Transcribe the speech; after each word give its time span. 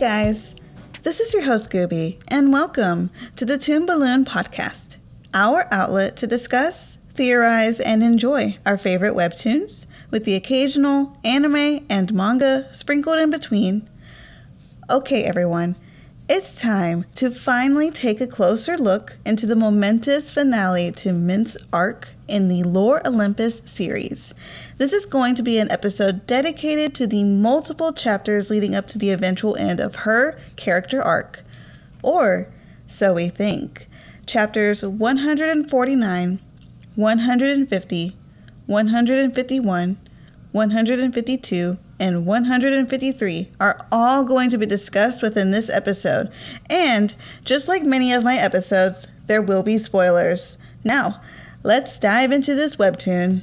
Guys, 0.00 0.54
this 1.02 1.20
is 1.20 1.34
your 1.34 1.42
host 1.42 1.70
Gooby, 1.70 2.22
and 2.28 2.50
welcome 2.54 3.10
to 3.36 3.44
the 3.44 3.58
Toon 3.58 3.84
Balloon 3.84 4.24
Podcast, 4.24 4.96
our 5.34 5.68
outlet 5.70 6.16
to 6.16 6.26
discuss, 6.26 6.96
theorize, 7.12 7.80
and 7.80 8.02
enjoy 8.02 8.56
our 8.64 8.78
favorite 8.78 9.12
webtoons, 9.12 9.84
with 10.10 10.24
the 10.24 10.34
occasional 10.34 11.18
anime 11.22 11.84
and 11.90 12.14
manga 12.14 12.66
sprinkled 12.72 13.18
in 13.18 13.28
between. 13.28 13.90
Okay, 14.88 15.24
everyone, 15.24 15.76
it's 16.30 16.54
time 16.54 17.04
to 17.16 17.30
finally 17.30 17.90
take 17.90 18.22
a 18.22 18.26
closer 18.26 18.78
look 18.78 19.18
into 19.26 19.44
the 19.44 19.54
momentous 19.54 20.32
finale 20.32 20.92
to 20.92 21.12
Minth's 21.12 21.58
arc 21.74 22.08
in 22.30 22.48
the 22.48 22.62
Lore 22.62 23.06
Olympus 23.06 23.60
series. 23.64 24.32
This 24.78 24.92
is 24.92 25.04
going 25.04 25.34
to 25.34 25.42
be 25.42 25.58
an 25.58 25.70
episode 25.70 26.26
dedicated 26.26 26.94
to 26.94 27.06
the 27.06 27.24
multiple 27.24 27.92
chapters 27.92 28.50
leading 28.50 28.74
up 28.74 28.86
to 28.88 28.98
the 28.98 29.10
eventual 29.10 29.56
end 29.56 29.80
of 29.80 29.96
her 29.96 30.38
character 30.56 31.02
arc. 31.02 31.44
Or 32.02 32.48
so 32.86 33.14
we 33.14 33.28
think. 33.28 33.88
Chapters 34.26 34.84
149, 34.84 36.40
150, 36.94 38.16
151, 38.66 39.98
152, 40.52 41.78
and 41.98 42.26
153 42.26 43.48
are 43.60 43.86
all 43.92 44.24
going 44.24 44.48
to 44.50 44.58
be 44.58 44.66
discussed 44.66 45.22
within 45.22 45.50
this 45.50 45.68
episode. 45.68 46.30
And 46.68 47.14
just 47.44 47.68
like 47.68 47.82
many 47.82 48.12
of 48.12 48.24
my 48.24 48.36
episodes, 48.36 49.06
there 49.26 49.42
will 49.42 49.62
be 49.62 49.78
spoilers. 49.78 50.56
Now, 50.82 51.20
let's 51.62 51.98
dive 51.98 52.32
into 52.32 52.54
this 52.54 52.76
webtoon. 52.76 53.42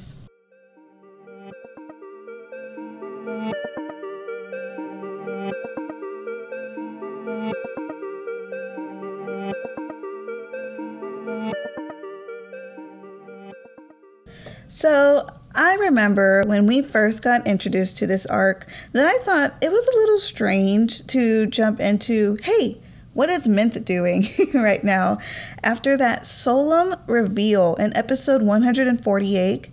So, 14.70 15.26
I 15.54 15.74
remember 15.76 16.44
when 16.46 16.66
we 16.66 16.82
first 16.82 17.22
got 17.22 17.46
introduced 17.46 17.96
to 17.96 18.06
this 18.06 18.26
arc 18.26 18.66
that 18.92 19.06
I 19.06 19.18
thought 19.24 19.56
it 19.62 19.72
was 19.72 19.86
a 19.86 19.98
little 19.98 20.18
strange 20.18 21.06
to 21.08 21.46
jump 21.46 21.80
into, 21.80 22.36
hey, 22.42 22.80
what 23.14 23.30
is 23.30 23.48
Mint 23.48 23.84
doing 23.84 24.26
right 24.54 24.84
now? 24.84 25.18
After 25.62 25.96
that 25.96 26.26
solemn 26.26 26.96
reveal 27.06 27.74
in 27.76 27.96
episode 27.96 28.42
148, 28.42 29.68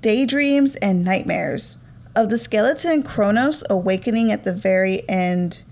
Daydreams 0.00 0.76
and 0.76 1.04
Nightmares, 1.04 1.78
of 2.14 2.30
the 2.30 2.38
skeleton 2.38 3.02
Kronos 3.02 3.62
awakening 3.68 4.32
at 4.32 4.44
the 4.44 4.52
very 4.52 5.06
end 5.08 5.62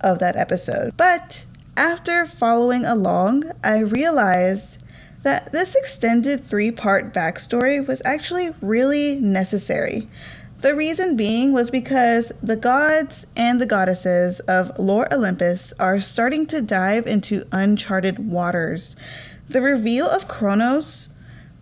of 0.00 0.18
that 0.18 0.36
episode. 0.36 0.96
But 0.96 1.44
after 1.76 2.26
following 2.26 2.84
along, 2.84 3.52
I 3.62 3.78
realized 3.78 4.82
that 5.22 5.52
this 5.52 5.74
extended 5.74 6.44
three 6.44 6.70
part 6.70 7.12
backstory 7.12 7.84
was 7.84 8.02
actually 8.04 8.54
really 8.60 9.16
necessary. 9.16 10.08
The 10.60 10.74
reason 10.74 11.16
being 11.16 11.52
was 11.52 11.68
because 11.68 12.32
the 12.42 12.56
gods 12.56 13.26
and 13.36 13.60
the 13.60 13.66
goddesses 13.66 14.40
of 14.40 14.78
Lore 14.78 15.12
Olympus 15.12 15.74
are 15.78 16.00
starting 16.00 16.46
to 16.46 16.62
dive 16.62 17.06
into 17.06 17.46
uncharted 17.52 18.30
waters. 18.30 18.96
The 19.50 19.60
reveal 19.60 20.08
of 20.08 20.28
Kronos 20.28 21.10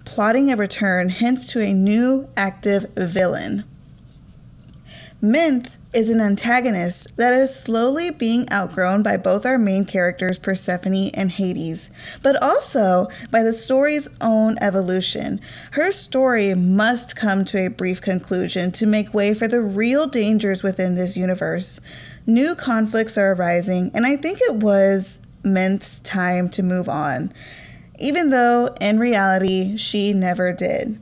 plotting 0.05 0.53
a 0.53 0.57
return 0.57 1.09
hints 1.09 1.49
to 1.49 1.61
a 1.61 1.73
new 1.73 2.29
active 2.37 2.87
villain. 2.97 3.65
Minth 5.25 5.77
is 5.95 6.11
an 6.11 6.21
antagonist 6.21 7.17
that 7.17 7.33
is 7.33 7.59
slowly 7.59 8.11
being 8.11 8.47
outgrown 8.53 9.03
by 9.03 9.17
both 9.17 9.47
our 9.47 9.57
main 9.57 9.87
characters, 9.87 10.37
Persephone 10.37 11.09
and 11.15 11.31
Hades, 11.31 11.91
but 12.23 12.37
also 12.43 13.09
by 13.31 13.43
the 13.43 13.55
story's 13.55 14.11
own 14.21 14.59
evolution. 14.61 15.41
Her 15.71 15.91
story 15.93 16.53
must 16.53 17.17
come 17.17 17.47
to 17.47 17.65
a 17.65 17.71
brief 17.71 18.03
conclusion 18.03 18.71
to 18.73 18.87
make 18.87 19.15
way 19.15 19.33
for 19.33 19.49
the 19.49 19.63
real 19.63 20.07
dangers 20.07 20.63
within 20.63 20.95
this 20.95 21.17
universe. 21.17 21.81
New 22.27 22.55
conflicts 22.55 23.17
are 23.17 23.33
arising, 23.33 23.93
and 23.95 24.05
I 24.05 24.19
think 24.19 24.41
it 24.43 24.57
was 24.57 25.21
Minth's 25.43 26.01
time 26.01 26.51
to 26.51 26.63
move 26.63 26.87
on, 26.87 27.33
even 27.99 28.29
though 28.29 28.77
in 28.79 28.99
reality 28.99 29.79
she 29.79 30.13
never 30.13 30.53
did. 30.53 31.01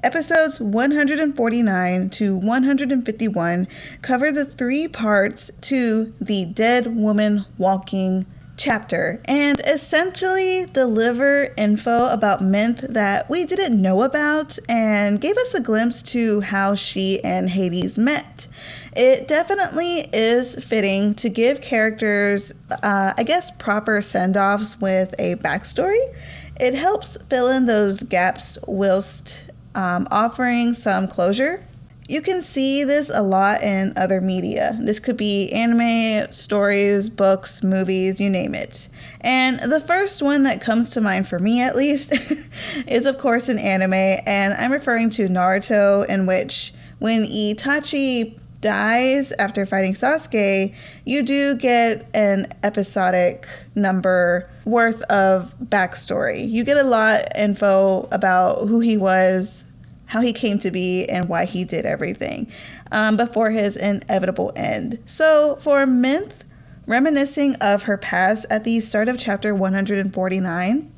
Episodes 0.00 0.60
149 0.60 2.10
to 2.10 2.36
151 2.36 3.68
cover 4.00 4.30
the 4.30 4.44
three 4.44 4.86
parts 4.86 5.50
to 5.60 6.14
the 6.20 6.44
Dead 6.44 6.94
Woman 6.94 7.44
Walking 7.58 8.24
chapter 8.56 9.20
and 9.24 9.60
essentially 9.60 10.66
deliver 10.66 11.52
info 11.56 12.08
about 12.10 12.40
Minth 12.40 12.80
that 12.92 13.28
we 13.28 13.44
didn't 13.44 13.80
know 13.80 14.02
about 14.02 14.56
and 14.68 15.20
gave 15.20 15.36
us 15.36 15.52
a 15.52 15.60
glimpse 15.60 16.00
to 16.02 16.42
how 16.42 16.76
she 16.76 17.22
and 17.24 17.50
Hades 17.50 17.98
met. 17.98 18.46
It 18.94 19.26
definitely 19.26 20.08
is 20.12 20.64
fitting 20.64 21.14
to 21.16 21.28
give 21.28 21.60
characters, 21.60 22.52
uh, 22.70 23.14
I 23.16 23.22
guess, 23.24 23.50
proper 23.50 24.00
send 24.00 24.36
offs 24.36 24.80
with 24.80 25.12
a 25.18 25.34
backstory. 25.36 26.14
It 26.60 26.74
helps 26.74 27.16
fill 27.22 27.48
in 27.48 27.66
those 27.66 28.02
gaps 28.04 28.58
whilst 28.66 29.47
um, 29.78 30.08
offering 30.10 30.74
some 30.74 31.06
closure. 31.06 31.64
You 32.08 32.20
can 32.20 32.42
see 32.42 32.82
this 32.82 33.10
a 33.12 33.22
lot 33.22 33.62
in 33.62 33.92
other 33.96 34.20
media. 34.20 34.76
This 34.80 34.98
could 34.98 35.16
be 35.16 35.52
anime, 35.52 36.32
stories, 36.32 37.08
books, 37.08 37.62
movies, 37.62 38.20
you 38.20 38.28
name 38.28 38.56
it. 38.56 38.88
And 39.20 39.60
the 39.60 39.78
first 39.78 40.20
one 40.20 40.42
that 40.42 40.60
comes 40.60 40.90
to 40.90 41.00
mind 41.00 41.28
for 41.28 41.38
me, 41.38 41.62
at 41.62 41.76
least, 41.76 42.12
is 42.88 43.06
of 43.06 43.18
course 43.18 43.48
an 43.48 43.58
anime, 43.58 43.92
and 43.92 44.52
I'm 44.54 44.72
referring 44.72 45.10
to 45.10 45.28
Naruto, 45.28 46.04
in 46.06 46.26
which 46.26 46.72
when 46.98 47.24
Itachi 47.26 48.40
dies 48.60 49.30
after 49.38 49.64
fighting 49.64 49.94
Sasuke, 49.94 50.74
you 51.04 51.22
do 51.22 51.54
get 51.54 52.08
an 52.14 52.48
episodic 52.64 53.46
number 53.76 54.50
worth 54.64 55.02
of 55.02 55.54
backstory. 55.62 56.48
You 56.48 56.64
get 56.64 56.76
a 56.76 56.82
lot 56.82 57.24
info 57.36 58.08
about 58.10 58.66
who 58.66 58.80
he 58.80 58.96
was, 58.96 59.64
how 60.08 60.20
he 60.20 60.32
came 60.32 60.58
to 60.58 60.70
be, 60.70 61.06
and 61.06 61.28
why 61.28 61.44
he 61.44 61.64
did 61.64 61.86
everything 61.86 62.50
um, 62.90 63.16
before 63.16 63.50
his 63.50 63.76
inevitable 63.76 64.52
end. 64.56 64.98
So 65.06 65.56
for 65.56 65.86
Minth, 65.86 66.40
reminiscing 66.86 67.54
of 67.56 67.84
her 67.84 67.96
past 67.96 68.46
at 68.50 68.64
the 68.64 68.80
start 68.80 69.08
of 69.08 69.18
chapter 69.18 69.54
149, 69.54 70.92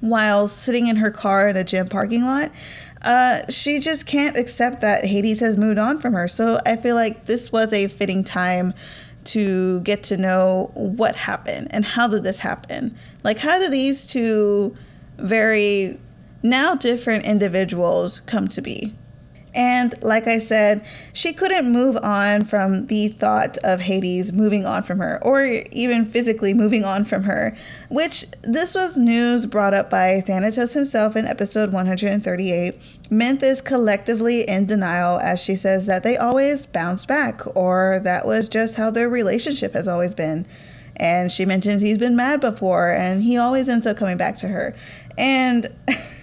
while 0.00 0.46
sitting 0.46 0.86
in 0.86 0.96
her 0.96 1.10
car 1.10 1.48
in 1.48 1.56
a 1.56 1.64
gym 1.64 1.88
parking 1.88 2.24
lot, 2.24 2.50
uh, 3.02 3.42
she 3.48 3.78
just 3.78 4.06
can't 4.06 4.36
accept 4.36 4.80
that 4.80 5.04
Hades 5.04 5.40
has 5.40 5.56
moved 5.56 5.78
on 5.78 6.00
from 6.00 6.14
her. 6.14 6.28
So 6.28 6.60
I 6.66 6.76
feel 6.76 6.94
like 6.94 7.26
this 7.26 7.52
was 7.52 7.72
a 7.72 7.86
fitting 7.88 8.24
time 8.24 8.74
to 9.24 9.80
get 9.80 10.02
to 10.04 10.16
know 10.16 10.70
what 10.74 11.14
happened 11.14 11.68
and 11.70 11.84
how 11.84 12.08
did 12.08 12.22
this 12.22 12.38
happen. 12.38 12.96
Like, 13.22 13.38
how 13.38 13.58
did 13.58 13.70
these 13.70 14.06
two 14.06 14.76
very 15.18 15.98
now 16.42 16.74
different 16.74 17.24
individuals 17.24 18.20
come 18.20 18.48
to 18.48 18.60
be? 18.60 18.94
And 19.54 19.94
like 20.02 20.28
I 20.28 20.38
said, 20.38 20.84
she 21.12 21.32
couldn't 21.32 21.72
move 21.72 21.96
on 21.96 22.44
from 22.44 22.86
the 22.86 23.08
thought 23.08 23.58
of 23.64 23.80
Hades 23.80 24.32
moving 24.32 24.64
on 24.64 24.84
from 24.84 24.98
her, 24.98 25.18
or 25.22 25.44
even 25.44 26.04
physically 26.04 26.54
moving 26.54 26.84
on 26.84 27.04
from 27.04 27.24
her, 27.24 27.56
which 27.88 28.26
this 28.42 28.74
was 28.74 28.96
news 28.96 29.46
brought 29.46 29.74
up 29.74 29.90
by 29.90 30.20
Thanatos 30.20 30.74
himself 30.74 31.16
in 31.16 31.26
episode 31.26 31.72
138. 31.72 32.80
Minth 33.10 33.42
is 33.42 33.60
collectively 33.60 34.48
in 34.48 34.66
denial 34.66 35.18
as 35.18 35.42
she 35.42 35.56
says 35.56 35.86
that 35.86 36.04
they 36.04 36.16
always 36.16 36.64
bounce 36.64 37.04
back, 37.04 37.42
or 37.56 38.00
that 38.04 38.26
was 38.26 38.48
just 38.48 38.76
how 38.76 38.90
their 38.90 39.08
relationship 39.08 39.72
has 39.72 39.88
always 39.88 40.14
been. 40.14 40.46
And 40.94 41.32
she 41.32 41.44
mentions 41.44 41.82
he's 41.82 41.98
been 41.98 42.14
mad 42.14 42.40
before, 42.40 42.92
and 42.92 43.24
he 43.24 43.36
always 43.36 43.68
ends 43.68 43.86
up 43.86 43.96
coming 43.96 44.16
back 44.16 44.36
to 44.38 44.48
her. 44.48 44.76
And. 45.18 45.74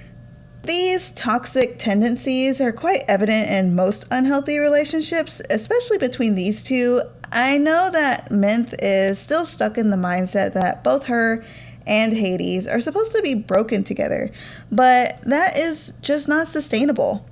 These 0.68 1.12
toxic 1.12 1.80
tendencies 1.80 2.60
are 2.60 2.74
quite 2.74 3.06
evident 3.08 3.50
in 3.50 3.74
most 3.74 4.06
unhealthy 4.12 4.58
relationships, 4.58 5.42
especially 5.50 5.98
between 5.98 6.36
these 6.36 6.62
two. 6.62 7.04
I 7.32 7.58
know 7.58 7.90
that 7.90 8.32
Minth 8.32 8.76
is 8.80 9.18
still 9.18 9.46
stuck 9.46 9.78
in 9.78 9.92
the 9.92 9.96
mindset 9.96 10.52
that 10.56 10.84
both 10.84 11.06
her 11.06 11.42
and 11.86 12.12
Hades 12.12 12.68
are 12.68 12.82
supposed 12.82 13.14
to 13.14 13.22
be 13.22 13.34
broken 13.34 13.86
together, 13.86 14.30
but 14.70 15.22
that 15.22 15.58
is 15.58 15.94
just 16.02 16.28
not 16.28 16.50
sustainable. 16.50 17.26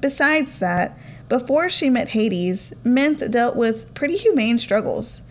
Besides 0.00 0.60
that, 0.60 0.96
before 1.28 1.68
she 1.68 1.90
met 1.90 2.10
Hades, 2.10 2.72
Minth 2.84 3.28
dealt 3.32 3.56
with 3.56 3.92
pretty 3.94 4.16
humane 4.16 4.58
struggles. 4.58 5.22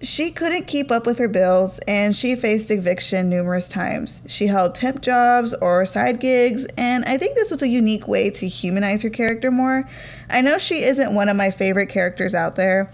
She 0.00 0.30
couldn't 0.30 0.68
keep 0.68 0.92
up 0.92 1.06
with 1.06 1.18
her 1.18 1.26
bills 1.26 1.80
and 1.88 2.14
she 2.14 2.36
faced 2.36 2.70
eviction 2.70 3.28
numerous 3.28 3.68
times. 3.68 4.22
She 4.28 4.46
held 4.46 4.76
temp 4.76 5.02
jobs 5.02 5.54
or 5.54 5.84
side 5.86 6.20
gigs, 6.20 6.66
and 6.76 7.04
I 7.04 7.18
think 7.18 7.34
this 7.34 7.50
was 7.50 7.62
a 7.62 7.68
unique 7.68 8.06
way 8.06 8.30
to 8.30 8.46
humanize 8.46 9.02
her 9.02 9.10
character 9.10 9.50
more. 9.50 9.88
I 10.30 10.40
know 10.40 10.56
she 10.56 10.84
isn't 10.84 11.14
one 11.14 11.28
of 11.28 11.36
my 11.36 11.50
favorite 11.50 11.88
characters 11.88 12.32
out 12.32 12.54
there, 12.54 12.92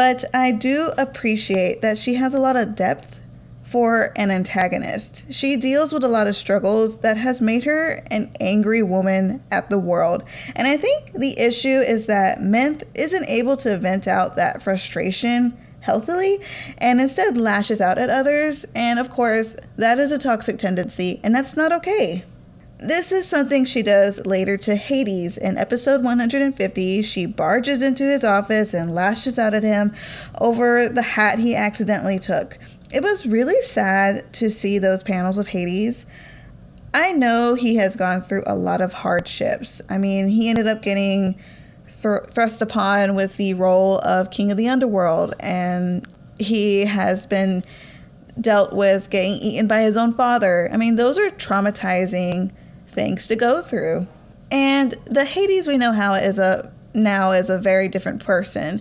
But 0.00 0.24
I 0.32 0.52
do 0.52 0.92
appreciate 0.96 1.82
that 1.82 1.98
she 1.98 2.14
has 2.14 2.34
a 2.34 2.38
lot 2.40 2.56
of 2.56 2.74
depth 2.74 3.20
for 3.62 4.12
an 4.16 4.30
antagonist. 4.30 5.32
She 5.32 5.56
deals 5.56 5.92
with 5.92 6.02
a 6.02 6.08
lot 6.08 6.26
of 6.26 6.34
struggles 6.34 7.00
that 7.00 7.16
has 7.16 7.40
made 7.40 7.64
her 7.64 8.02
an 8.10 8.32
angry 8.40 8.82
woman 8.82 9.42
at 9.50 9.70
the 9.70 9.78
world. 9.78 10.24
And 10.56 10.66
I 10.66 10.76
think 10.76 11.12
the 11.12 11.38
issue 11.38 11.68
is 11.80 12.06
that 12.06 12.38
Menthe 12.38 12.82
isn't 12.94 13.28
able 13.28 13.56
to 13.58 13.76
vent 13.78 14.08
out 14.08 14.36
that 14.36 14.62
frustration 14.62 15.56
healthily 15.80 16.40
and 16.78 17.00
instead 17.00 17.36
lashes 17.36 17.80
out 17.80 17.98
at 17.98 18.10
others. 18.10 18.66
And 18.74 18.98
of 18.98 19.10
course, 19.10 19.56
that 19.76 19.98
is 19.98 20.12
a 20.12 20.18
toxic 20.18 20.58
tendency, 20.58 21.20
and 21.22 21.34
that's 21.34 21.56
not 21.56 21.72
okay. 21.72 22.24
This 22.78 23.12
is 23.12 23.28
something 23.28 23.66
she 23.66 23.82
does 23.82 24.24
later 24.24 24.56
to 24.56 24.74
Hades. 24.74 25.36
In 25.36 25.58
episode 25.58 26.02
150, 26.02 27.02
she 27.02 27.26
barges 27.26 27.82
into 27.82 28.04
his 28.04 28.24
office 28.24 28.72
and 28.72 28.94
lashes 28.94 29.38
out 29.38 29.52
at 29.52 29.62
him 29.62 29.94
over 30.40 30.88
the 30.88 31.02
hat 31.02 31.38
he 31.38 31.54
accidentally 31.54 32.18
took. 32.18 32.58
It 32.90 33.02
was 33.02 33.26
really 33.26 33.60
sad 33.62 34.32
to 34.34 34.48
see 34.48 34.78
those 34.78 35.02
panels 35.02 35.36
of 35.36 35.48
Hades. 35.48 36.06
I 36.94 37.12
know 37.12 37.54
he 37.54 37.76
has 37.76 37.96
gone 37.96 38.22
through 38.22 38.44
a 38.46 38.54
lot 38.54 38.80
of 38.80 38.94
hardships. 38.94 39.82
I 39.90 39.98
mean, 39.98 40.28
he 40.28 40.48
ended 40.48 40.66
up 40.66 40.80
getting 40.82 41.38
thr- 42.00 42.24
thrust 42.30 42.62
upon 42.62 43.14
with 43.14 43.36
the 43.36 43.54
role 43.54 43.98
of 43.98 44.30
King 44.30 44.50
of 44.50 44.56
the 44.56 44.68
Underworld, 44.68 45.34
and 45.40 46.06
he 46.38 46.86
has 46.86 47.26
been 47.26 47.62
dealt 48.40 48.72
with 48.72 49.10
getting 49.10 49.34
eaten 49.34 49.66
by 49.66 49.82
his 49.82 49.96
own 49.96 50.12
father. 50.12 50.70
I 50.72 50.76
mean, 50.76 50.96
those 50.96 51.18
are 51.18 51.30
traumatizing 51.30 52.52
things 52.88 53.26
to 53.26 53.36
go 53.36 53.60
through. 53.60 54.06
And 54.50 54.94
the 55.06 55.24
Hades 55.24 55.68
we 55.68 55.78
know 55.78 55.92
how 55.92 56.14
is 56.14 56.38
a 56.38 56.72
now 56.94 57.32
is 57.32 57.50
a 57.50 57.58
very 57.58 57.88
different 57.88 58.24
person. 58.24 58.80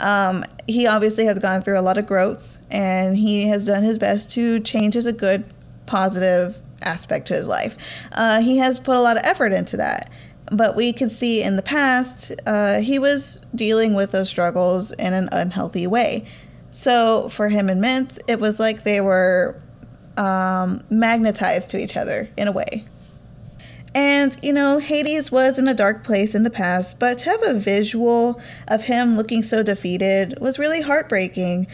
Um, 0.00 0.44
he 0.66 0.86
obviously 0.86 1.24
has 1.26 1.38
gone 1.38 1.62
through 1.62 1.78
a 1.78 1.82
lot 1.82 1.98
of 1.98 2.06
growth 2.06 2.56
and 2.70 3.16
he 3.16 3.46
has 3.48 3.64
done 3.66 3.82
his 3.82 3.98
best 3.98 4.30
to 4.32 4.60
change 4.60 4.96
as 4.96 5.06
a 5.06 5.12
good, 5.12 5.44
positive 5.86 6.60
aspect 6.82 7.26
to 7.28 7.34
his 7.34 7.48
life. 7.48 7.76
Uh, 8.12 8.40
he 8.40 8.58
has 8.58 8.78
put 8.78 8.96
a 8.96 9.00
lot 9.00 9.16
of 9.16 9.24
effort 9.24 9.52
into 9.52 9.76
that. 9.76 10.10
But 10.50 10.76
we 10.76 10.92
could 10.92 11.10
see 11.10 11.42
in 11.42 11.56
the 11.56 11.62
past, 11.62 12.32
uh, 12.46 12.80
he 12.80 12.98
was 12.98 13.42
dealing 13.54 13.94
with 13.94 14.12
those 14.12 14.30
struggles 14.30 14.92
in 14.92 15.12
an 15.12 15.28
unhealthy 15.32 15.86
way. 15.86 16.26
So 16.70 17.28
for 17.28 17.48
him 17.48 17.68
and 17.68 17.82
Menthe, 17.82 18.18
it 18.26 18.40
was 18.40 18.60
like 18.60 18.84
they 18.84 19.00
were 19.00 19.60
um, 20.16 20.84
magnetized 20.90 21.70
to 21.70 21.78
each 21.78 21.96
other 21.96 22.28
in 22.36 22.48
a 22.48 22.52
way. 22.52 22.84
And, 23.94 24.36
you 24.42 24.52
know, 24.52 24.78
Hades 24.78 25.32
was 25.32 25.58
in 25.58 25.66
a 25.66 25.74
dark 25.74 26.04
place 26.04 26.34
in 26.34 26.42
the 26.42 26.50
past, 26.50 27.00
but 27.00 27.18
to 27.18 27.30
have 27.30 27.42
a 27.42 27.54
visual 27.54 28.40
of 28.68 28.82
him 28.82 29.16
looking 29.16 29.42
so 29.42 29.62
defeated 29.62 30.38
was 30.40 30.58
really 30.58 30.82
heartbreaking. 30.82 31.66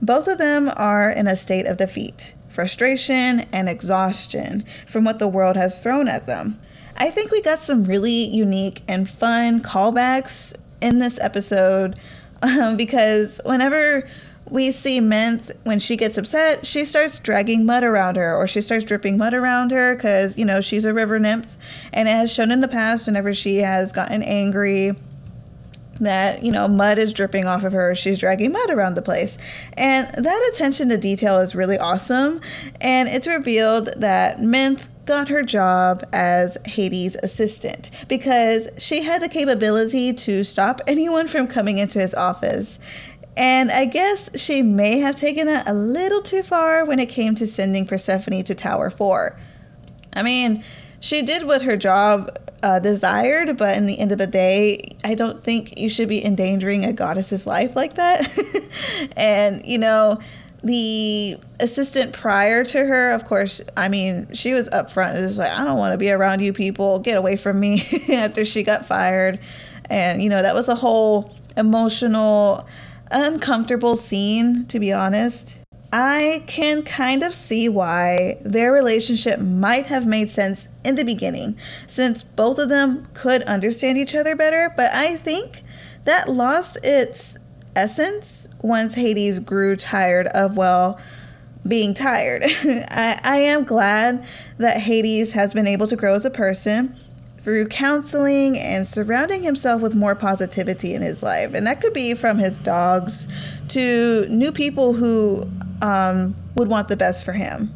Both 0.00 0.28
of 0.28 0.38
them 0.38 0.70
are 0.76 1.10
in 1.10 1.26
a 1.26 1.36
state 1.36 1.66
of 1.66 1.76
defeat, 1.76 2.34
frustration, 2.48 3.40
and 3.52 3.68
exhaustion 3.68 4.64
from 4.86 5.04
what 5.04 5.18
the 5.18 5.28
world 5.28 5.56
has 5.56 5.80
thrown 5.80 6.06
at 6.06 6.26
them. 6.26 6.60
I 6.98 7.10
think 7.10 7.30
we 7.30 7.42
got 7.42 7.62
some 7.62 7.84
really 7.84 8.24
unique 8.24 8.82
and 8.88 9.08
fun 9.08 9.60
callbacks 9.60 10.54
in 10.80 10.98
this 10.98 11.18
episode 11.20 11.98
um, 12.42 12.76
because 12.76 13.40
whenever 13.44 14.08
we 14.48 14.70
see 14.72 15.00
Menthe 15.00 15.52
when 15.64 15.78
she 15.78 15.96
gets 15.96 16.16
upset, 16.16 16.64
she 16.64 16.84
starts 16.84 17.18
dragging 17.18 17.66
mud 17.66 17.84
around 17.84 18.16
her 18.16 18.34
or 18.34 18.46
she 18.46 18.60
starts 18.60 18.84
dripping 18.84 19.18
mud 19.18 19.34
around 19.34 19.72
her 19.72 19.94
because, 19.94 20.38
you 20.38 20.44
know, 20.44 20.60
she's 20.60 20.84
a 20.84 20.94
river 20.94 21.18
nymph. 21.18 21.56
And 21.92 22.08
it 22.08 22.12
has 22.12 22.32
shown 22.32 22.50
in 22.50 22.60
the 22.60 22.68
past 22.68 23.06
whenever 23.06 23.34
she 23.34 23.58
has 23.58 23.92
gotten 23.92 24.22
angry 24.22 24.94
that 25.98 26.42
you 26.42 26.52
know 26.52 26.68
mud 26.68 26.98
is 26.98 27.14
dripping 27.14 27.46
off 27.46 27.64
of 27.64 27.72
her 27.72 27.94
she's 27.94 28.18
dragging 28.18 28.52
mud 28.52 28.68
around 28.68 28.96
the 28.96 29.00
place 29.00 29.38
and 29.78 30.06
that 30.22 30.50
attention 30.52 30.90
to 30.90 30.98
detail 30.98 31.38
is 31.38 31.54
really 31.54 31.78
awesome 31.78 32.38
and 32.82 33.08
it's 33.08 33.26
revealed 33.26 33.88
that 33.96 34.36
Menthe 34.36 34.86
got 35.06 35.28
her 35.28 35.42
job 35.42 36.04
as 36.12 36.58
Hades' 36.66 37.16
assistant 37.22 37.90
because 38.08 38.68
she 38.78 39.02
had 39.02 39.22
the 39.22 39.28
capability 39.28 40.12
to 40.12 40.44
stop 40.44 40.80
anyone 40.86 41.28
from 41.28 41.46
coming 41.46 41.78
into 41.78 42.00
his 42.00 42.12
office. 42.14 42.78
And 43.36 43.70
I 43.70 43.84
guess 43.84 44.38
she 44.40 44.62
may 44.62 44.98
have 44.98 45.14
taken 45.14 45.48
it 45.48 45.62
a 45.66 45.74
little 45.74 46.22
too 46.22 46.42
far 46.42 46.84
when 46.84 46.98
it 46.98 47.06
came 47.06 47.34
to 47.36 47.46
sending 47.46 47.86
Persephone 47.86 48.42
to 48.44 48.54
Tower 48.54 48.90
4. 48.90 49.38
I 50.14 50.22
mean, 50.22 50.64
she 51.00 51.22
did 51.22 51.44
what 51.44 51.62
her 51.62 51.76
job 51.76 52.38
uh, 52.62 52.78
desired, 52.78 53.58
but 53.58 53.76
in 53.76 53.86
the 53.86 53.98
end 53.98 54.10
of 54.12 54.18
the 54.18 54.26
day, 54.26 54.96
I 55.04 55.14
don't 55.14 55.44
think 55.44 55.78
you 55.78 55.88
should 55.90 56.08
be 56.08 56.24
endangering 56.24 56.84
a 56.84 56.92
goddess's 56.92 57.46
life 57.46 57.76
like 57.76 57.94
that. 57.94 58.26
and, 59.16 59.64
you 59.64 59.78
know, 59.78 60.18
the 60.62 61.38
assistant 61.60 62.12
prior 62.12 62.64
to 62.64 62.84
her, 62.84 63.12
of 63.12 63.24
course, 63.24 63.60
I 63.76 63.88
mean, 63.88 64.28
she 64.32 64.54
was 64.54 64.68
upfront. 64.70 65.16
It 65.16 65.22
was 65.22 65.38
like, 65.38 65.52
I 65.52 65.64
don't 65.64 65.78
want 65.78 65.92
to 65.92 65.98
be 65.98 66.10
around 66.10 66.40
you 66.40 66.52
people. 66.52 66.98
Get 66.98 67.16
away 67.16 67.36
from 67.36 67.60
me 67.60 67.82
after 68.12 68.44
she 68.44 68.62
got 68.62 68.86
fired. 68.86 69.38
And, 69.88 70.22
you 70.22 70.28
know, 70.28 70.42
that 70.42 70.54
was 70.54 70.68
a 70.68 70.74
whole 70.74 71.36
emotional, 71.56 72.66
uncomfortable 73.10 73.96
scene, 73.96 74.66
to 74.66 74.80
be 74.80 74.92
honest. 74.92 75.60
I 75.92 76.42
can 76.46 76.82
kind 76.82 77.22
of 77.22 77.32
see 77.32 77.68
why 77.68 78.38
their 78.42 78.72
relationship 78.72 79.40
might 79.40 79.86
have 79.86 80.06
made 80.06 80.30
sense 80.30 80.68
in 80.84 80.96
the 80.96 81.04
beginning, 81.04 81.56
since 81.86 82.22
both 82.22 82.58
of 82.58 82.68
them 82.68 83.06
could 83.14 83.42
understand 83.44 83.96
each 83.96 84.14
other 84.14 84.34
better, 84.34 84.72
but 84.76 84.92
I 84.92 85.16
think 85.16 85.62
that 86.04 86.28
lost 86.28 86.78
its 86.82 87.38
essence 87.76 88.48
once 88.62 88.94
Hades 88.94 89.38
grew 89.38 89.76
tired 89.76 90.26
of, 90.28 90.56
well, 90.56 90.98
being 91.66 91.94
tired. 91.94 92.44
I, 92.46 93.20
I 93.22 93.36
am 93.38 93.64
glad 93.64 94.24
that 94.58 94.78
Hades 94.80 95.32
has 95.32 95.52
been 95.52 95.66
able 95.66 95.86
to 95.86 95.96
grow 95.96 96.14
as 96.14 96.24
a 96.24 96.30
person 96.30 96.96
through 97.38 97.68
counseling 97.68 98.58
and 98.58 98.84
surrounding 98.84 99.44
himself 99.44 99.80
with 99.80 99.94
more 99.94 100.16
positivity 100.16 100.94
in 100.94 101.02
his 101.02 101.22
life. 101.22 101.54
And 101.54 101.66
that 101.66 101.80
could 101.80 101.92
be 101.92 102.14
from 102.14 102.38
his 102.38 102.58
dogs 102.58 103.28
to 103.68 104.26
new 104.28 104.50
people 104.50 104.94
who 104.94 105.48
um, 105.80 106.34
would 106.56 106.66
want 106.66 106.88
the 106.88 106.96
best 106.96 107.24
for 107.24 107.32
him. 107.32 107.72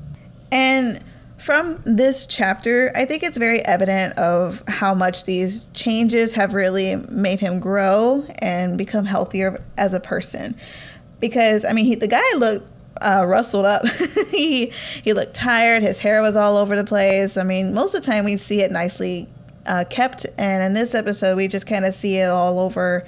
And 0.51 1.01
from 1.41 1.83
this 1.87 2.27
chapter, 2.27 2.93
I 2.95 3.07
think 3.07 3.23
it's 3.23 3.39
very 3.39 3.65
evident 3.65 4.19
of 4.19 4.63
how 4.69 4.93
much 4.93 5.25
these 5.25 5.65
changes 5.73 6.35
have 6.35 6.53
really 6.53 6.97
made 7.09 7.41
him 7.41 7.61
grow 7.61 8.27
and 8.41 8.77
become 8.77 9.07
healthier 9.07 9.63
as 9.79 9.95
a 9.95 10.01
person. 10.01 10.55
Because 11.19 11.65
I 11.65 11.73
mean, 11.73 11.87
he, 11.87 11.95
the 11.95 12.09
guy 12.09 12.23
looked 12.37 12.71
uh, 13.01 13.25
rustled 13.27 13.65
up. 13.65 13.87
he 14.31 14.67
he 15.03 15.13
looked 15.15 15.35
tired. 15.35 15.83
His 15.83 16.01
hair 16.01 16.21
was 16.21 16.37
all 16.37 16.59
over 16.59 16.77
the 16.77 16.85
place. 16.85 17.39
I 17.39 17.43
mean, 17.43 17.73
most 17.73 17.95
of 17.95 18.03
the 18.03 18.07
time 18.11 18.25
we 18.27 18.37
see 18.37 18.61
it 18.61 18.71
nicely 18.71 19.27
uh, 19.65 19.85
kept, 19.89 20.27
and 20.37 20.63
in 20.63 20.75
this 20.75 20.95
episode 20.95 21.37
we 21.37 21.49
just 21.49 21.67
kind 21.67 21.87
of 21.87 21.95
see 21.95 22.17
it 22.17 22.29
all 22.31 22.59
over, 22.59 23.07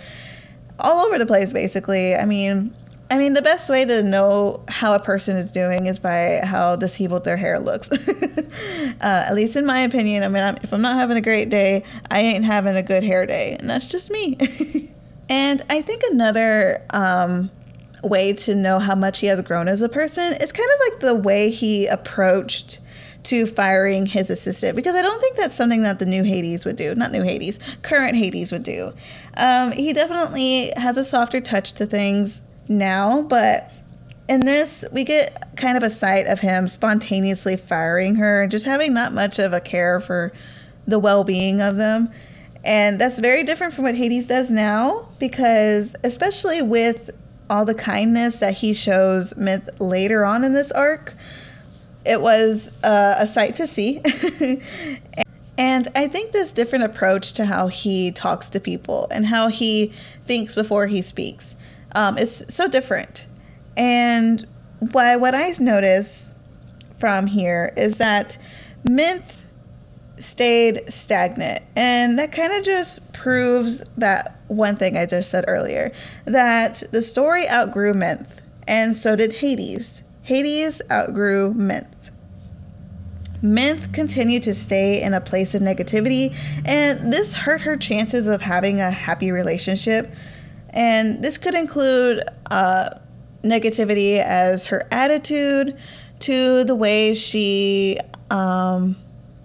all 0.79 1.05
over 1.05 1.19
the 1.19 1.27
place. 1.27 1.53
Basically, 1.53 2.15
I 2.15 2.25
mean, 2.25 2.75
I 3.13 3.19
mean, 3.19 3.35
the 3.35 3.43
best 3.43 3.69
way 3.69 3.85
to 3.85 4.03
know 4.03 4.65
how 4.69 4.95
a 4.95 4.99
person 4.99 5.37
is 5.37 5.53
doing 5.53 5.85
is 5.85 5.99
by 5.99 6.41
how 6.43 6.77
disheveled 6.77 7.25
their 7.25 7.37
hair 7.37 7.59
looks. 7.61 7.93
uh, 7.93 8.97
at 9.03 9.35
least 9.35 9.55
in 9.55 9.67
my 9.67 9.81
opinion. 9.81 10.23
I 10.23 10.29
mean, 10.29 10.43
I'm, 10.43 10.57
if 10.63 10.73
I'm 10.73 10.81
not 10.81 10.95
having 10.95 11.19
a 11.19 11.21
great 11.21 11.51
day, 11.51 11.85
I 12.11 12.21
ain't 12.21 12.47
having 12.47 12.75
a 12.75 12.83
good 12.83 13.05
hair 13.05 13.27
day, 13.27 13.59
and 13.61 13.69
that's 13.69 13.87
just 13.87 14.11
me. 14.11 14.39
and 15.29 15.61
I 15.69 15.83
think 15.83 16.03
another 16.11 16.87
um, 16.89 17.51
way 18.03 18.33
to 18.33 18.55
know 18.55 18.79
how 18.79 18.95
much 18.95 19.19
he 19.19 19.27
has 19.27 19.43
grown 19.43 19.69
as 19.69 19.83
a 19.83 19.91
person 19.91 20.33
is 20.33 20.51
kind 20.51 20.71
of 20.75 20.91
like 20.91 21.01
the 21.01 21.15
way 21.15 21.51
he 21.51 21.87
approached 21.89 22.79
to 23.25 23.47
firing 23.47 24.07
his 24.07 24.31
assistant 24.31 24.75
because 24.75 24.97
I 24.97 25.03
don't 25.03 25.21
think 25.21 25.37
that's 25.37 25.55
something 25.55 25.83
that 25.83 25.99
the 25.99 26.07
new 26.07 26.23
Hades 26.23 26.65
would 26.65 26.77
do. 26.77 26.95
Not 26.95 27.13
new 27.13 27.23
Hades, 27.23 27.59
current 27.83 28.17
Hades 28.17 28.53
would 28.53 28.63
do. 28.63 28.95
Um, 29.37 29.73
he 29.73 29.93
definitely 29.93 30.73
has 30.79 30.97
a 30.97 31.05
softer 31.05 31.43
touch 31.43 31.75
to 31.75 31.85
things 31.85 32.41
now, 32.79 33.23
but 33.23 33.71
in 34.29 34.41
this, 34.41 34.85
we 34.93 35.05
get 35.05 35.57
kind 35.57 35.77
of 35.77 35.83
a 35.83 35.91
sight 35.91 36.27
of 36.27 36.41
him 36.41 36.69
spontaneously 36.69 37.57
firing 37.57 38.15
her 38.17 38.43
and 38.43 38.51
just 38.51 38.65
having 38.65 38.95
not 38.95 39.13
much 39.13 39.39
of 39.39 39.53
a 39.53 39.61
care 39.61 40.01
for 40.01 40.33
the 40.87 40.99
well 40.99 41.25
being 41.25 41.61
of 41.61 41.77
them. 41.77 42.11
And 42.65 43.01
that's 43.01 43.19
very 43.19 43.43
different 43.43 43.75
from 43.75 43.85
what 43.85 43.97
Hades 43.97 44.29
does 44.29 44.51
now 44.51 45.09
because, 45.19 45.97
especially 46.05 46.63
with 46.63 47.11
all 47.51 47.65
the 47.65 47.75
kindness 47.75 48.41
that 48.41 48.55
he 48.59 48.73
shows 48.73 49.35
Minth 49.35 49.69
later 49.81 50.25
on 50.25 50.45
in 50.45 50.55
this 50.55 50.71
arc, 50.71 51.15
it 52.07 52.21
was 52.21 52.73
uh, 52.83 53.17
a 53.19 53.27
sight 53.27 53.57
to 53.57 53.67
see. 53.67 54.01
and 55.59 55.89
I 55.95 56.07
think 56.07 56.33
this 56.33 56.53
different 56.53 56.85
approach 56.85 57.33
to 57.35 57.47
how 57.47 57.67
he 57.67 58.13
talks 58.13 58.49
to 58.51 58.61
people 58.61 59.09
and 59.11 59.27
how 59.27 59.49
he 59.49 59.93
thinks 60.25 60.55
before 60.55 60.87
he 60.87 61.03
speaks 61.03 61.57
um, 61.95 62.19
is 62.19 62.45
so 62.49 62.69
different. 62.69 63.27
And 63.77 64.45
why 64.79 65.17
what 65.17 65.35
I 65.35 65.55
notice 65.59 66.33
from 66.99 67.27
here 67.27 67.73
is 67.77 67.99
that 67.99 68.39
Menthe 68.89 69.35
stayed 70.23 70.83
stagnant. 70.93 71.63
And 71.77 72.19
that 72.19 72.33
kind 72.33 72.53
of 72.53 72.65
just 72.65 73.13
proves 73.13 73.83
that 73.97 74.41
one 74.49 74.77
thing 74.77 74.97
I 74.97 75.07
just 75.07 75.31
said 75.31 75.45
earlier 75.49 75.93
that 76.25 76.83
the 76.93 77.03
story 77.03 77.49
outgrew 77.49 77.93
Minth, 77.93 78.39
and 78.67 78.95
so 78.95 79.17
did 79.17 79.35
Hades. 79.35 80.05
Hades 80.23 80.81
outgrew 80.91 81.55
Minth. 81.55 82.11
Minth 83.43 83.93
continued 83.93 84.45
to 84.45 84.55
stay 84.55 85.03
in 85.03 85.15
a 85.15 85.21
place 85.21 85.55
of 85.55 85.63
negativity, 85.63 86.35
and 86.65 87.13
this 87.13 87.35
hurt 87.35 87.63
her 87.63 87.77
chances 87.77 88.29
of 88.29 88.43
having 88.43 88.81
a 88.81 88.91
happy 88.91 89.33
relationship. 89.33 90.15
And 90.73 91.23
this 91.23 91.39
could 91.39 91.55
include 91.55 92.23
uh, 92.51 92.91
negativity 93.43 94.19
as 94.19 94.67
her 94.67 94.87
attitude 94.91 95.77
to 96.21 96.65
the 96.65 96.75
way 96.75 97.15
she 97.15 97.99
um, 98.31 98.97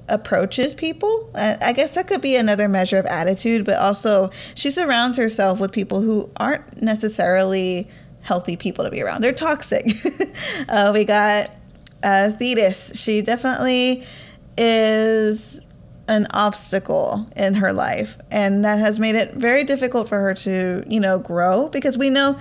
approaches 0.07 0.73
people. 0.73 1.29
I 1.35 1.73
guess 1.73 1.95
that 1.95 2.07
could 2.07 2.21
be 2.21 2.35
another 2.35 2.67
measure 2.67 2.97
of 2.97 3.05
attitude, 3.05 3.65
but 3.65 3.77
also 3.77 4.31
she 4.55 4.69
surrounds 4.69 5.17
herself 5.17 5.59
with 5.59 5.71
people 5.71 6.01
who 6.01 6.29
aren't 6.37 6.81
necessarily 6.81 7.89
healthy 8.21 8.57
people 8.57 8.85
to 8.85 8.91
be 8.91 9.01
around. 9.01 9.21
They're 9.21 9.33
toxic. 9.33 9.85
uh, 10.69 10.91
we 10.93 11.03
got 11.03 11.51
uh, 12.03 12.31
Thetis. 12.31 12.91
She 12.95 13.21
definitely 13.21 14.05
is 14.57 15.61
an 16.07 16.27
obstacle 16.31 17.27
in 17.35 17.55
her 17.55 17.73
life, 17.73 18.17
and 18.31 18.63
that 18.63 18.79
has 18.79 18.99
made 18.99 19.15
it 19.15 19.33
very 19.33 19.63
difficult 19.63 20.07
for 20.07 20.19
her 20.19 20.33
to, 20.33 20.83
you 20.87 20.99
know, 20.99 21.19
grow 21.19 21.67
because 21.69 21.97
we 21.97 22.09
know 22.09 22.39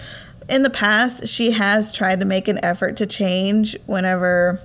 in 0.49 0.63
the 0.63 0.71
past 0.71 1.27
she 1.27 1.51
has 1.51 1.93
tried 1.93 2.21
to 2.21 2.27
make 2.27 2.47
an 2.47 2.65
effort 2.65 2.97
to 2.97 3.07
change 3.07 3.77
whenever 3.87 4.61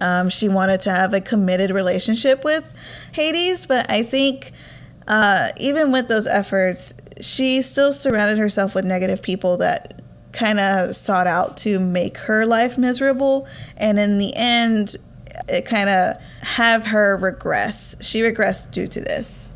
um, 0.00 0.28
she 0.28 0.48
wanted 0.48 0.80
to 0.82 0.90
have 0.90 1.12
a 1.12 1.20
committed 1.20 1.70
relationship 1.70 2.44
with 2.44 2.76
Hades, 3.12 3.66
but 3.66 3.90
I 3.90 4.02
think 4.02 4.52
uh, 5.06 5.50
even 5.56 5.92
with 5.92 6.08
those 6.08 6.26
efforts, 6.26 6.94
she 7.20 7.62
still 7.62 7.92
surrounded 7.92 8.38
herself 8.38 8.74
with 8.74 8.84
negative 8.84 9.20
people 9.20 9.56
that 9.58 10.00
kind 10.32 10.60
of 10.60 10.94
sought 10.94 11.26
out 11.26 11.56
to 11.56 11.78
make 11.78 12.16
her 12.18 12.46
life 12.46 12.78
miserable. 12.78 13.46
And 13.76 13.98
in 13.98 14.18
the 14.18 14.34
end, 14.36 14.96
it 15.48 15.66
kind 15.66 15.88
of 15.88 16.16
have 16.40 16.86
her 16.86 17.16
regress. 17.16 17.96
She 18.00 18.22
regressed 18.22 18.70
due 18.70 18.86
to 18.88 19.00
this. 19.00 19.52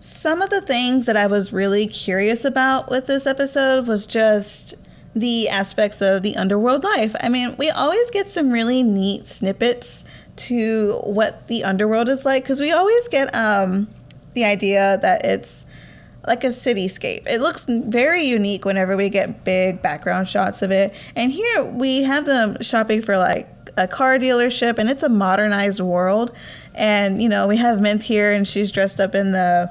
Some 0.00 0.40
of 0.40 0.50
the 0.50 0.60
things 0.60 1.06
that 1.06 1.16
I 1.16 1.26
was 1.26 1.52
really 1.52 1.86
curious 1.86 2.44
about 2.44 2.90
with 2.90 3.06
this 3.06 3.26
episode 3.26 3.86
was 3.86 4.06
just 4.06 4.74
the 5.14 5.48
aspects 5.48 6.00
of 6.00 6.22
the 6.22 6.36
underworld 6.36 6.84
life. 6.84 7.14
I 7.20 7.28
mean, 7.28 7.56
we 7.56 7.70
always 7.70 8.10
get 8.10 8.28
some 8.28 8.50
really 8.50 8.82
neat 8.82 9.26
snippets 9.26 10.04
to 10.36 11.00
what 11.04 11.48
the 11.48 11.64
underworld 11.64 12.08
is 12.08 12.24
like 12.24 12.44
because 12.44 12.60
we 12.60 12.72
always 12.72 13.08
get 13.08 13.34
um, 13.34 13.88
the 14.34 14.44
idea 14.44 14.98
that 15.02 15.24
it's 15.24 15.65
like 16.26 16.44
a 16.44 16.48
cityscape. 16.48 17.26
It 17.26 17.40
looks 17.40 17.66
very 17.66 18.24
unique 18.24 18.64
whenever 18.64 18.96
we 18.96 19.08
get 19.08 19.44
big 19.44 19.82
background 19.82 20.28
shots 20.28 20.62
of 20.62 20.70
it. 20.70 20.94
And 21.14 21.30
here 21.30 21.64
we 21.64 22.02
have 22.02 22.24
them 22.26 22.60
shopping 22.62 23.02
for 23.02 23.16
like 23.16 23.48
a 23.76 23.86
car 23.86 24.18
dealership 24.18 24.78
and 24.78 24.88
it's 24.88 25.02
a 25.02 25.08
modernized 25.08 25.80
world. 25.80 26.32
And 26.74 27.22
you 27.22 27.28
know, 27.28 27.46
we 27.46 27.56
have 27.58 27.80
Mint 27.80 28.02
here 28.02 28.32
and 28.32 28.46
she's 28.46 28.72
dressed 28.72 29.00
up 29.00 29.14
in 29.14 29.32
the 29.32 29.70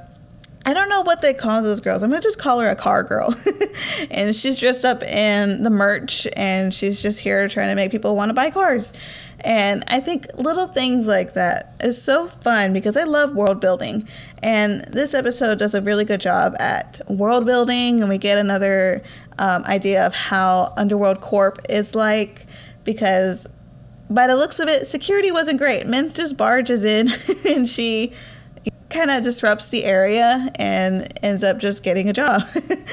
I 0.68 0.74
don't 0.74 0.90
know 0.90 1.02
what 1.02 1.22
they 1.22 1.36
call 1.36 1.62
those 1.62 1.80
girls. 1.80 2.02
I'm 2.02 2.10
gonna 2.10 2.22
just 2.22 2.40
call 2.40 2.60
her 2.60 2.70
a 2.70 2.76
car 2.76 3.04
girl. 3.04 3.36
and 4.10 4.36
she's 4.36 4.60
dressed 4.60 4.84
up 4.84 5.04
in 5.04 5.62
the 5.62 5.70
merch 5.70 6.26
and 6.36 6.74
she's 6.74 7.04
just 7.04 7.20
here 7.20 7.48
trying 7.48 7.70
to 7.70 7.76
make 7.76 7.92
people 7.92 8.16
want 8.16 8.30
to 8.30 8.34
buy 8.34 8.50
cars. 8.50 8.92
And 9.46 9.84
I 9.88 10.00
think 10.00 10.26
little 10.38 10.66
things 10.66 11.06
like 11.06 11.36
that 11.36 11.76
is 11.80 12.02
so 12.02 12.28
fun 12.28 12.74
because 12.74 12.98
I 12.98 13.04
love 13.04 13.36
world 13.36 13.62
building. 13.62 14.08
And 14.42 14.84
this 14.86 15.14
episode 15.14 15.60
does 15.60 15.76
a 15.76 15.82
really 15.82 16.04
good 16.04 16.20
job 16.20 16.56
at 16.60 17.00
world 17.08 17.46
building, 17.46 18.02
and 18.02 18.10
we 18.10 18.18
get 18.18 18.40
another 18.40 19.04
um, 19.38 19.64
idea 19.66 20.04
of 20.08 20.16
how 20.16 20.74
Underworld 20.78 21.22
Corp 21.22 21.60
is 21.70 21.94
like 21.94 22.48
because 22.84 23.48
by 24.10 24.26
the 24.26 24.36
looks 24.36 24.60
of 24.60 24.68
it, 24.68 24.88
security 24.88 25.32
wasn't 25.32 25.60
great. 25.60 25.86
Minth 25.86 26.16
just 26.16 26.38
barges 26.38 26.84
in 26.84 27.10
and 27.48 27.70
she 27.70 28.14
kind 28.90 29.12
of 29.12 29.22
disrupts 29.22 29.70
the 29.70 29.84
area 29.84 30.52
and 30.56 31.12
ends 31.22 31.44
up 31.44 31.60
just 31.60 31.84
getting 31.84 32.10
a 32.10 32.14
job. 32.14 32.44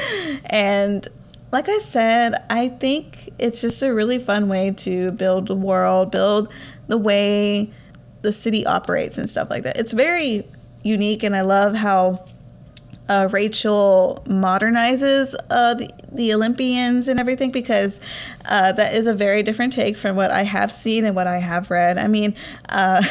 and 0.47 1.09
like 1.53 1.69
I 1.69 1.79
said, 1.79 2.43
I 2.49 2.69
think 2.69 3.31
it's 3.39 3.61
just 3.61 3.83
a 3.83 3.93
really 3.93 4.19
fun 4.19 4.49
way 4.49 4.71
to 4.79 5.13
build 5.13 5.49
the 5.49 5.55
world, 5.55 6.11
build 6.11 6.51
the 6.89 6.97
way 6.97 7.71
the 8.23 8.33
city 8.33 8.65
operates 8.65 9.19
and 9.19 9.29
stuff 9.29 9.51
like 9.51 9.63
that. 9.65 9.77
It's 9.77 9.93
very 9.93 10.49
unique, 10.83 11.23
and 11.23 11.37
I 11.37 11.43
love 11.43 11.75
how 11.75 12.25
uh, 13.09 13.29
Rachel 13.31 14.23
modernizes 14.27 15.35
uh, 15.51 15.75
the, 15.75 15.91
the 16.11 16.33
Olympians 16.33 17.09
and 17.09 17.21
everything 17.21 17.51
because 17.51 18.01
uh, 18.47 18.73
that 18.73 18.95
is 18.95 19.07
a 19.07 19.13
very 19.13 19.43
different 19.43 19.75
take 19.75 19.99
from 19.99 20.17
what 20.17 20.31
I 20.31 20.45
have 20.45 20.73
seen 20.73 21.05
and 21.05 21.15
what 21.15 21.27
I 21.27 21.37
have 21.37 21.71
read. 21.71 21.99
I 21.99 22.07
mean, 22.07 22.35
uh, 22.71 23.03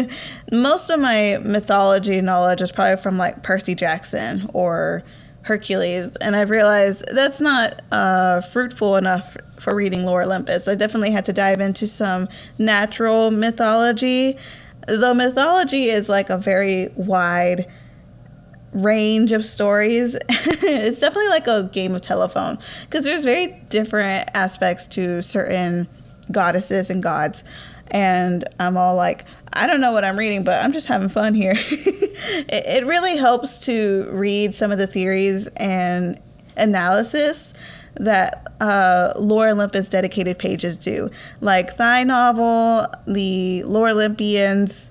most 0.52 0.88
of 0.88 1.00
my 1.00 1.38
mythology 1.44 2.22
knowledge 2.22 2.62
is 2.62 2.72
probably 2.72 2.96
from 2.96 3.18
like 3.18 3.42
Percy 3.42 3.74
Jackson 3.74 4.48
or 4.54 5.02
Hercules, 5.42 6.16
and 6.16 6.36
I've 6.36 6.50
realized 6.50 7.04
that's 7.10 7.40
not 7.40 7.80
uh, 7.90 8.40
fruitful 8.42 8.96
enough 8.96 9.36
for 9.58 9.74
reading 9.74 10.04
Lore 10.04 10.22
Olympus. 10.22 10.68
I 10.68 10.74
definitely 10.74 11.10
had 11.10 11.24
to 11.26 11.32
dive 11.32 11.60
into 11.60 11.86
some 11.86 12.28
natural 12.58 13.30
mythology. 13.30 14.36
Though 14.86 15.14
mythology 15.14 15.88
is 15.88 16.08
like 16.08 16.30
a 16.30 16.36
very 16.36 16.88
wide 16.94 17.66
range 18.72 19.32
of 19.32 19.44
stories. 19.44 20.16
it's 20.28 21.00
definitely 21.00 21.28
like 21.28 21.46
a 21.46 21.64
game 21.72 21.94
of 21.94 22.02
telephone 22.02 22.58
because 22.82 23.04
there's 23.04 23.24
very 23.24 23.48
different 23.68 24.28
aspects 24.34 24.86
to 24.88 25.22
certain 25.22 25.88
goddesses 26.30 26.90
and 26.90 27.02
gods. 27.02 27.44
And 27.90 28.44
I'm 28.60 28.76
all 28.76 28.94
like, 28.94 29.24
I 29.52 29.66
don't 29.66 29.80
know 29.80 29.92
what 29.92 30.04
I'm 30.04 30.16
reading, 30.16 30.44
but 30.44 30.62
I'm 30.64 30.72
just 30.72 30.86
having 30.86 31.08
fun 31.08 31.34
here. 31.34 31.54
it, 31.56 32.66
it 32.66 32.86
really 32.86 33.16
helps 33.16 33.58
to 33.60 34.08
read 34.12 34.54
some 34.54 34.70
of 34.70 34.78
the 34.78 34.86
theories 34.86 35.48
and 35.56 36.20
analysis 36.56 37.54
that 37.96 38.52
uh, 38.60 39.12
Lore 39.18 39.48
Olympus 39.48 39.88
dedicated 39.88 40.38
pages 40.38 40.76
do. 40.76 41.10
Like 41.40 41.76
Thy 41.76 42.04
Novel, 42.04 42.86
the 43.06 43.64
Lore 43.64 43.88
Olympians, 43.88 44.90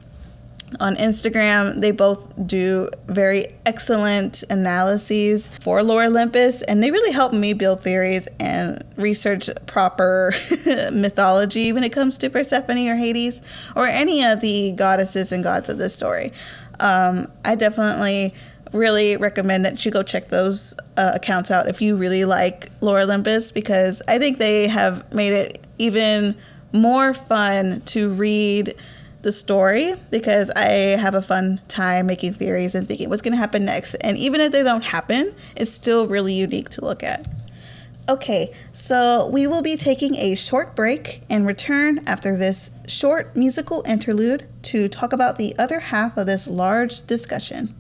on 0.80 0.96
Instagram. 0.96 1.82
They 1.82 1.92
both 1.92 2.34
do 2.46 2.90
very 3.08 3.56
excellent 3.66 4.44
analyses 4.50 5.50
for 5.62 5.84
Lore 5.84 6.06
Olympus, 6.06 6.62
and 6.64 6.84
they 6.84 6.92
really 6.92 7.12
help 7.12 7.34
me 7.34 7.54
build 7.54 7.82
theories 7.82 8.28
and 8.40 8.84
research 8.98 9.50
proper 9.68 10.34
mythology 10.92 11.74
when 11.74 11.84
it 11.84 11.92
comes 11.92 12.18
to 12.18 12.30
Persephone 12.30 12.88
or 12.88 12.96
Hades 12.96 13.42
or 13.76 13.88
any 13.88 14.24
of 14.24 14.42
the 14.42 14.72
goddesses 14.74 15.32
and 15.32 15.44
gods 15.44 15.70
of 15.70 15.78
this 15.78 15.96
story. 15.96 16.32
Um, 16.80 17.32
I 17.44 17.56
definitely 17.56 18.34
really 18.72 19.18
recommend 19.18 19.66
that 19.66 19.84
you 19.84 19.92
go 19.92 20.04
check 20.04 20.30
those 20.30 20.74
uh, 20.96 21.12
accounts 21.16 21.50
out 21.52 21.68
if 21.68 21.82
you 21.82 21.96
really 21.96 22.26
like 22.26 22.72
Lore 22.82 23.00
Olympus 23.00 23.52
because 23.52 24.02
I 24.08 24.20
think 24.20 24.38
they 24.38 24.68
have 24.68 25.12
made 25.14 25.34
it 25.34 25.66
even 25.78 26.36
more 26.72 27.14
fun 27.14 27.82
to 27.82 28.10
read 28.10 28.76
the 29.22 29.32
story 29.32 29.96
because 30.12 30.50
I 30.52 30.68
have 30.98 31.16
a 31.16 31.22
fun 31.22 31.62
time 31.68 32.08
making 32.08 32.34
theories 32.34 32.76
and 32.76 32.88
thinking 32.88 33.10
what's 33.10 33.22
going 33.22 33.34
to 33.34 33.38
happen 33.38 33.66
next. 33.66 33.96
And 33.96 34.18
even 34.18 34.42
if 34.42 34.52
they 34.52 34.64
don't 34.64 34.84
happen, 34.84 35.36
it's 35.56 35.72
still 35.72 36.08
really 36.08 36.34
unique 36.34 36.70
to 36.70 36.86
look 36.86 37.04
at. 37.04 37.28
Okay, 38.08 38.52
so 38.74 39.28
we 39.28 39.46
will 39.46 39.62
be 39.62 39.78
taking 39.78 40.16
a 40.16 40.34
short 40.34 40.76
break 40.76 41.22
and 41.30 41.46
return 41.46 42.02
after 42.08 42.36
this 42.36 42.72
short 42.88 43.36
musical 43.36 43.84
interlude 43.86 44.48
to 44.64 44.88
talk 44.88 45.14
about 45.14 45.38
the 45.38 45.56
other 45.60 45.80
half 45.80 46.18
of 46.18 46.26
this 46.26 46.48
large 46.48 47.06
discussion. 47.06 47.76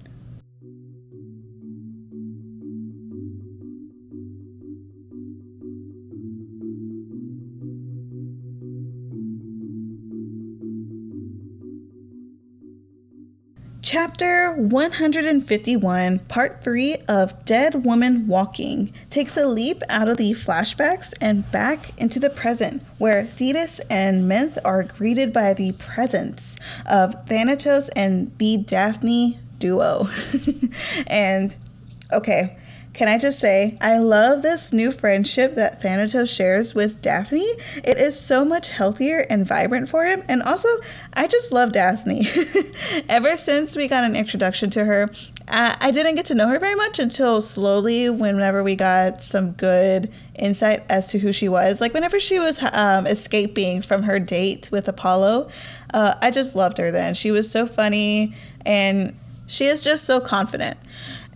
Chapter 13.91 14.51
151, 14.51 16.19
Part 16.19 16.63
3 16.63 16.98
of 17.08 17.43
Dead 17.43 17.84
Woman 17.84 18.27
Walking, 18.27 18.93
takes 19.10 19.36
a 19.36 19.48
leap 19.48 19.81
out 19.89 20.08
of 20.08 20.17
the 20.17 20.34
flashbacks 20.34 21.12
and 21.19 21.51
back 21.51 21.98
into 22.00 22.19
the 22.19 22.29
present, 22.29 22.84
where 23.00 23.25
Thetis 23.25 23.79
and 23.89 24.29
Minth 24.29 24.60
are 24.63 24.84
greeted 24.84 25.34
by 25.34 25.55
the 25.55 25.72
presence 25.72 26.55
of 26.86 27.25
Thanatos 27.25 27.89
and 27.96 28.31
the 28.38 28.58
Daphne 28.58 29.39
duo. 29.58 30.08
and 31.08 31.55
okay, 32.13 32.59
can 32.93 33.08
I 33.08 33.17
just 33.17 33.39
say, 33.39 33.77
I 33.79 33.98
love 33.98 34.41
this 34.41 34.74
new 34.74 34.91
friendship 34.91 35.55
that 35.55 35.81
Thanatos 35.81 36.34
shares 36.34 36.74
with 36.74 37.01
Daphne. 37.01 37.48
It 37.84 37.98
is 37.98 38.19
so 38.19 38.43
much 38.43 38.69
healthier 38.69 39.19
and 39.29 39.46
vibrant 39.46 39.89
for 39.89 40.05
him. 40.05 40.24
And 40.27 40.41
also, 40.41 40.67
I 41.13 41.27
just 41.27 41.51
love 41.51 41.72
Daphne. 41.72 42.27
Ever 43.10 43.38
since 43.38 43.75
we 43.75 43.88
got 43.88 44.03
an 44.03 44.15
introduction 44.15 44.69
to 44.72 44.86
her, 44.86 45.12
I, 45.48 45.77
I 45.79 45.91
didn't 45.91 46.15
get 46.15 46.25
to 46.25 46.36
know 46.36 46.48
her 46.48 46.60
very 46.60 46.75
much 46.75 47.00
until 47.00 47.41
slowly, 47.41 48.10
whenever 48.10 48.63
we 48.63 48.75
got 48.75 49.24
some 49.24 49.51
good 49.51 50.12
insight 50.36 50.84
as 50.89 51.10
to 51.10 51.19
who 51.19 51.31
she 51.31 51.48
was. 51.48 51.79
Like, 51.79 51.93
whenever 51.93 52.19
she 52.19 52.39
was 52.39 52.60
um, 52.74 53.05
escaping 53.05 53.81
from 53.81 54.03
her 54.03 54.19
date 54.19 54.69
with 54.72 54.88
Apollo, 54.88 55.50
uh, 55.93 56.15
I 56.22 56.31
just 56.31 56.55
loved 56.55 56.79
her 56.79 56.91
then. 56.91 57.13
She 57.13 57.29
was 57.29 57.50
so 57.50 57.67
funny 57.67 58.36
and 58.65 59.15
she 59.50 59.65
is 59.65 59.84
just 59.84 60.05
so 60.05 60.19
confident. 60.19 60.77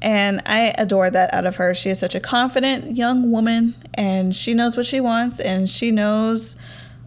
And 0.04 0.42
I 0.46 0.76
adore 0.78 1.10
that 1.10 1.34
out 1.34 1.46
of 1.46 1.56
her. 1.56 1.74
She 1.74 1.90
is 1.90 1.98
such 1.98 2.14
a 2.14 2.20
confident 2.20 2.98
young 2.98 3.32
woman 3.32 3.74
and 3.94 4.36
she 4.36 4.54
knows 4.54 4.76
what 4.76 4.86
she 4.86 5.00
wants 5.00 5.40
and 5.40 5.70
she 5.70 5.92
knows 5.92 6.58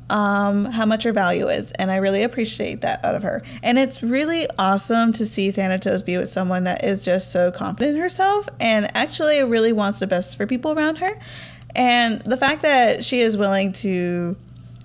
um, 0.08 0.64
how 0.66 0.86
much 0.86 1.02
her 1.02 1.12
value 1.12 1.48
is. 1.48 1.72
And 1.72 1.90
I 1.90 1.96
really 1.96 2.22
appreciate 2.22 2.80
that 2.80 3.04
out 3.04 3.14
of 3.14 3.22
her. 3.22 3.42
And 3.62 3.78
it's 3.78 4.02
really 4.02 4.46
awesome 4.58 5.12
to 5.12 5.26
see 5.26 5.50
Thanatos 5.50 6.02
be 6.02 6.16
with 6.16 6.30
someone 6.30 6.64
that 6.64 6.84
is 6.84 7.04
just 7.04 7.30
so 7.30 7.52
confident 7.52 7.96
in 7.96 8.00
herself 8.00 8.48
and 8.60 8.90
actually 8.96 9.42
really 9.42 9.72
wants 9.72 9.98
the 9.98 10.06
best 10.06 10.34
for 10.36 10.46
people 10.46 10.72
around 10.72 10.96
her. 10.96 11.18
And 11.74 12.22
the 12.22 12.38
fact 12.38 12.62
that 12.62 13.04
she 13.04 13.20
is 13.20 13.36
willing 13.36 13.72
to 13.74 14.36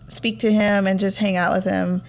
speak 0.08 0.40
to 0.40 0.52
him 0.52 0.86
and 0.86 1.00
just 1.00 1.18
hang 1.18 1.38
out 1.38 1.54
with 1.54 1.64
him 1.64 2.02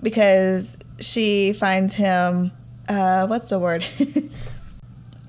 because 0.00 0.78
she 1.00 1.52
finds 1.52 1.94
him, 1.94 2.50
uh, 2.88 3.26
what's 3.26 3.50
the 3.50 3.58
word? 3.58 3.84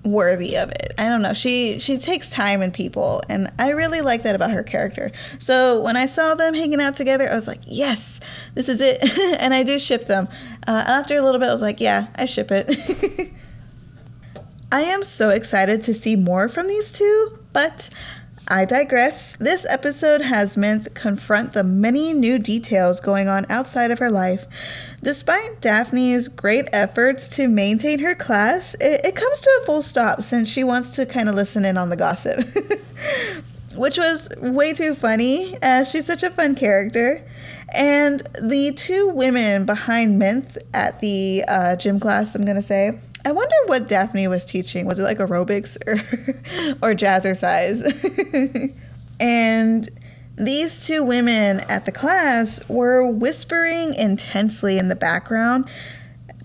worthy 0.06 0.56
of 0.56 0.70
it. 0.70 0.94
I 0.98 1.10
don't 1.10 1.22
know. 1.22 1.34
She 1.34 1.80
she 1.80 1.98
takes 1.98 2.30
time 2.30 2.62
in 2.62 2.72
people 2.72 3.22
and 3.28 3.52
I 3.60 3.70
really 3.70 4.02
like 4.02 4.24
that 4.24 4.36
about 4.36 4.52
her 4.52 4.64
character. 4.64 5.12
So 5.40 5.82
when 5.82 5.98
I 5.98 6.06
saw 6.06 6.36
them 6.36 6.54
hanging 6.54 6.80
out 6.80 6.96
together, 6.96 7.30
I 7.30 7.36
was 7.36 7.48
like, 7.48 7.62
"Yes, 7.66 8.20
this 8.54 8.70
is 8.70 8.80
it." 8.80 9.00
and 9.42 9.54
I 9.54 9.64
do 9.64 9.80
ship 9.80 10.08
them. 10.08 10.30
Uh, 10.68 10.84
after 10.86 11.18
a 11.18 11.24
little 11.24 11.40
bit, 11.40 11.50
I 11.50 11.52
was 11.52 11.62
like, 11.62 11.82
"Yeah, 11.82 12.08
I 12.16 12.26
ship 12.26 12.52
it." 12.52 13.32
I 14.72 14.82
am 14.82 15.04
so 15.04 15.30
excited 15.30 15.84
to 15.84 15.94
see 15.94 16.16
more 16.16 16.48
from 16.48 16.68
these 16.68 16.92
two, 16.92 17.40
but 17.54 17.90
I 18.48 18.66
digress. 18.66 19.36
This 19.38 19.66
episode 19.68 20.22
has 20.22 20.56
Mint 20.56 20.94
confront 20.94 21.54
the 21.54 21.64
many 21.64 22.14
new 22.14 22.38
details 22.38 23.00
going 23.00 23.28
on 23.28 23.48
outside 23.50 23.90
of 23.90 23.98
her 23.98 24.12
life. 24.12 24.46
Despite 25.06 25.62
Daphne's 25.62 26.28
great 26.30 26.68
efforts 26.74 27.30
to 27.36 27.48
maintain 27.48 28.00
her 28.00 28.16
class, 28.16 28.74
it, 28.82 29.06
it 29.06 29.16
comes 29.16 29.40
to 29.40 29.60
a 29.62 29.66
full 29.68 29.84
stop 29.84 30.24
since 30.24 30.50
she 30.50 30.64
wants 30.64 30.90
to 30.90 31.06
kind 31.06 31.30
of 31.30 31.36
listen 31.36 31.64
in 31.64 31.78
on 31.78 31.90
the 31.90 31.96
gossip. 31.96 32.44
Which 33.76 34.00
was 34.00 34.32
way 34.38 34.74
too 34.74 34.96
funny, 34.96 35.60
she's 35.88 36.08
such 36.08 36.24
a 36.24 36.32
fun 36.32 36.56
character. 36.56 37.24
And 37.72 38.28
the 38.42 38.72
two 38.72 39.10
women 39.10 39.66
behind 39.66 40.18
Mint 40.18 40.58
at 40.74 41.00
the 41.02 41.44
uh, 41.48 41.76
gym 41.76 42.00
class, 42.00 42.34
I'm 42.34 42.44
going 42.44 42.56
to 42.56 42.64
say, 42.64 42.98
I 43.24 43.32
wonder 43.32 43.56
what 43.68 43.88
Daphne 43.88 44.28
was 44.28 44.44
teaching. 44.44 44.88
Was 44.88 44.98
it 44.98 45.04
like 45.04 45.20
aerobics 45.20 45.78
or 45.86 46.00
or 46.82 46.96
jazzercise? 46.96 47.84
and 49.20 49.88
these 50.38 50.86
two 50.86 51.04
women 51.04 51.62
at 51.62 51.86
the 51.86 51.92
class 51.92 52.68
were 52.68 53.10
whispering 53.10 53.94
intensely 53.94 54.78
in 54.78 54.90
the 54.90 54.96
background 54.96 55.70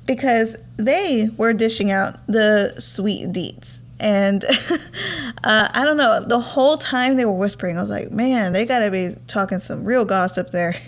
because 0.07 0.57
they 0.77 1.31
were 1.37 1.53
dishing 1.53 1.91
out 1.91 2.25
the 2.27 2.75
sweet 2.79 3.29
deets. 3.29 3.81
And 3.99 4.45
uh, 5.45 5.69
I 5.73 5.85
don't 5.85 5.99
know, 5.99 6.21
the 6.21 6.41
whole 6.41 6.79
time 6.79 7.17
they 7.17 7.27
were 7.27 7.33
whispering, 7.33 7.77
I 7.77 7.81
was 7.81 7.91
like, 7.91 8.11
man, 8.11 8.53
they 8.53 8.65
gotta 8.65 8.91
be 8.91 9.15
talking 9.27 9.61
some 9.61 9.85
real 9.85 10.05
gossip 10.05 10.51
there. 10.51 10.75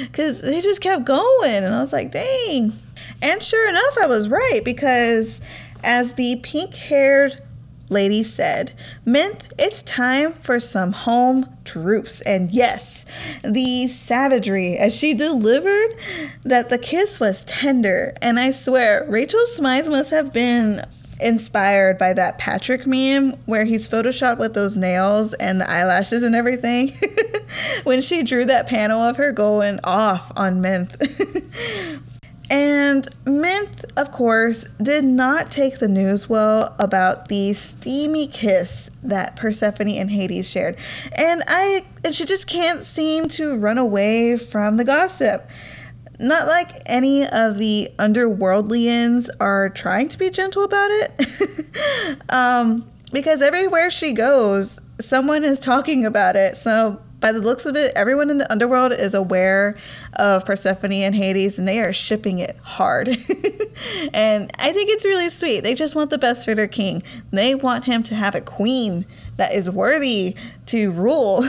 Because 0.00 0.42
they 0.42 0.60
just 0.60 0.82
kept 0.82 1.04
going. 1.04 1.64
And 1.64 1.74
I 1.74 1.80
was 1.80 1.92
like, 1.92 2.12
dang. 2.12 2.78
And 3.22 3.42
sure 3.42 3.68
enough, 3.68 3.96
I 4.02 4.06
was 4.06 4.28
right 4.28 4.60
because 4.62 5.40
as 5.82 6.14
the 6.14 6.36
pink 6.42 6.74
haired 6.74 7.40
lady 7.92 8.22
said, 8.22 8.72
Mint, 9.04 9.44
it's 9.58 9.82
time 9.82 10.32
for 10.32 10.58
some 10.58 10.92
home 10.92 11.46
troops. 11.64 12.20
And 12.22 12.50
yes, 12.50 13.06
the 13.42 13.86
savagery 13.88 14.76
as 14.76 14.94
she 14.96 15.14
delivered 15.14 15.94
that 16.42 16.68
the 16.68 16.78
kiss 16.78 17.20
was 17.20 17.44
tender. 17.44 18.14
And 18.20 18.40
I 18.40 18.50
swear, 18.52 19.06
Rachel 19.08 19.46
Smythe 19.46 19.88
must 19.88 20.10
have 20.10 20.32
been 20.32 20.84
inspired 21.20 21.98
by 21.98 22.12
that 22.12 22.38
Patrick 22.38 22.86
meme 22.86 23.32
where 23.46 23.64
he's 23.64 23.88
photoshopped 23.88 24.38
with 24.38 24.54
those 24.54 24.76
nails 24.76 25.34
and 25.34 25.60
the 25.60 25.70
eyelashes 25.70 26.22
and 26.22 26.34
everything 26.34 26.92
when 27.84 28.00
she 28.00 28.22
drew 28.22 28.44
that 28.44 28.66
panel 28.66 29.00
of 29.00 29.16
her 29.16 29.32
going 29.32 29.78
off 29.84 30.32
on 30.36 30.60
Mint. 30.60 30.90
And 32.52 33.08
Mint, 33.24 33.86
of 33.96 34.12
course, 34.12 34.64
did 34.82 35.04
not 35.04 35.50
take 35.50 35.78
the 35.78 35.88
news 35.88 36.28
well 36.28 36.76
about 36.78 37.28
the 37.28 37.54
steamy 37.54 38.26
kiss 38.26 38.90
that 39.02 39.36
Persephone 39.36 39.88
and 39.88 40.10
Hades 40.10 40.50
shared. 40.50 40.76
And 41.12 41.42
I 41.48 41.86
and 42.04 42.14
she 42.14 42.26
just 42.26 42.46
can't 42.46 42.84
seem 42.84 43.28
to 43.30 43.56
run 43.56 43.78
away 43.78 44.36
from 44.36 44.76
the 44.76 44.84
gossip. 44.84 45.48
Not 46.18 46.46
like 46.46 46.82
any 46.84 47.26
of 47.26 47.56
the 47.56 47.88
underworldlians 47.98 49.30
are 49.40 49.70
trying 49.70 50.10
to 50.10 50.18
be 50.18 50.28
gentle 50.28 50.64
about 50.64 50.90
it. 50.90 52.20
um, 52.28 52.86
because 53.12 53.40
everywhere 53.40 53.90
she 53.90 54.12
goes, 54.12 54.78
someone 55.00 55.42
is 55.42 55.58
talking 55.58 56.04
about 56.04 56.36
it. 56.36 56.58
So 56.58 57.00
by 57.22 57.32
the 57.32 57.40
looks 57.40 57.64
of 57.64 57.76
it, 57.76 57.92
everyone 57.94 58.28
in 58.28 58.38
the 58.38 58.52
underworld 58.52 58.92
is 58.92 59.14
aware 59.14 59.76
of 60.14 60.44
Persephone 60.44 60.92
and 60.92 61.14
Hades 61.14 61.58
and 61.58 61.66
they 61.66 61.80
are 61.80 61.92
shipping 61.92 62.40
it 62.40 62.56
hard. 62.62 63.08
and 64.12 64.50
I 64.58 64.72
think 64.72 64.90
it's 64.90 65.06
really 65.06 65.30
sweet. 65.30 65.60
They 65.60 65.74
just 65.74 65.94
want 65.94 66.10
the 66.10 66.18
best 66.18 66.44
for 66.44 66.54
their 66.54 66.66
king. 66.66 67.02
They 67.30 67.54
want 67.54 67.84
him 67.84 68.02
to 68.02 68.16
have 68.16 68.34
a 68.34 68.40
queen 68.40 69.06
that 69.36 69.54
is 69.54 69.70
worthy 69.70 70.34
to 70.66 70.90
rule. 70.90 71.44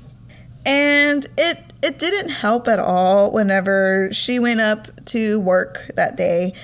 and 0.66 1.26
it 1.38 1.60
it 1.82 1.98
didn't 1.98 2.30
help 2.30 2.66
at 2.66 2.78
all 2.78 3.30
whenever 3.30 4.08
she 4.10 4.38
went 4.38 4.60
up 4.60 4.88
to 5.04 5.38
work 5.40 5.90
that 5.96 6.16
day 6.16 6.54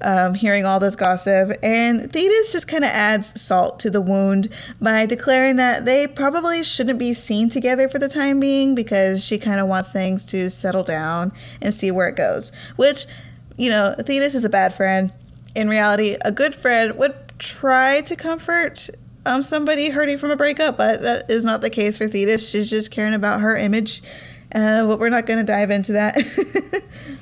um, 0.00 0.34
hearing 0.34 0.64
all 0.64 0.80
this 0.80 0.96
gossip, 0.96 1.58
and 1.62 2.10
Thetis 2.12 2.52
just 2.52 2.68
kind 2.68 2.84
of 2.84 2.90
adds 2.90 3.40
salt 3.40 3.78
to 3.80 3.90
the 3.90 4.00
wound 4.00 4.48
by 4.80 5.06
declaring 5.06 5.56
that 5.56 5.84
they 5.84 6.06
probably 6.06 6.62
shouldn't 6.62 6.98
be 6.98 7.14
seen 7.14 7.48
together 7.48 7.88
for 7.88 7.98
the 7.98 8.08
time 8.08 8.40
being 8.40 8.74
because 8.74 9.24
she 9.24 9.38
kind 9.38 9.60
of 9.60 9.66
wants 9.68 9.92
things 9.92 10.26
to 10.26 10.48
settle 10.50 10.84
down 10.84 11.32
and 11.60 11.74
see 11.74 11.90
where 11.90 12.08
it 12.08 12.16
goes. 12.16 12.52
Which, 12.76 13.06
you 13.56 13.70
know, 13.70 13.94
Thetis 13.98 14.34
is 14.34 14.44
a 14.44 14.50
bad 14.50 14.74
friend. 14.74 15.12
In 15.54 15.68
reality, 15.68 16.16
a 16.24 16.30
good 16.30 16.54
friend 16.54 16.96
would 16.98 17.14
try 17.38 18.00
to 18.02 18.16
comfort 18.16 18.90
um, 19.26 19.42
somebody 19.42 19.90
hurting 19.90 20.18
from 20.18 20.30
a 20.30 20.36
breakup, 20.36 20.76
but 20.76 21.02
that 21.02 21.30
is 21.30 21.44
not 21.44 21.60
the 21.60 21.70
case 21.70 21.98
for 21.98 22.08
Thetis. 22.08 22.48
She's 22.48 22.70
just 22.70 22.90
caring 22.90 23.14
about 23.14 23.40
her 23.40 23.56
image. 23.56 24.02
Uh, 24.54 24.86
but 24.86 24.98
we're 24.98 25.10
not 25.10 25.26
going 25.26 25.38
to 25.38 25.44
dive 25.44 25.70
into 25.70 25.92
that. 25.92 26.16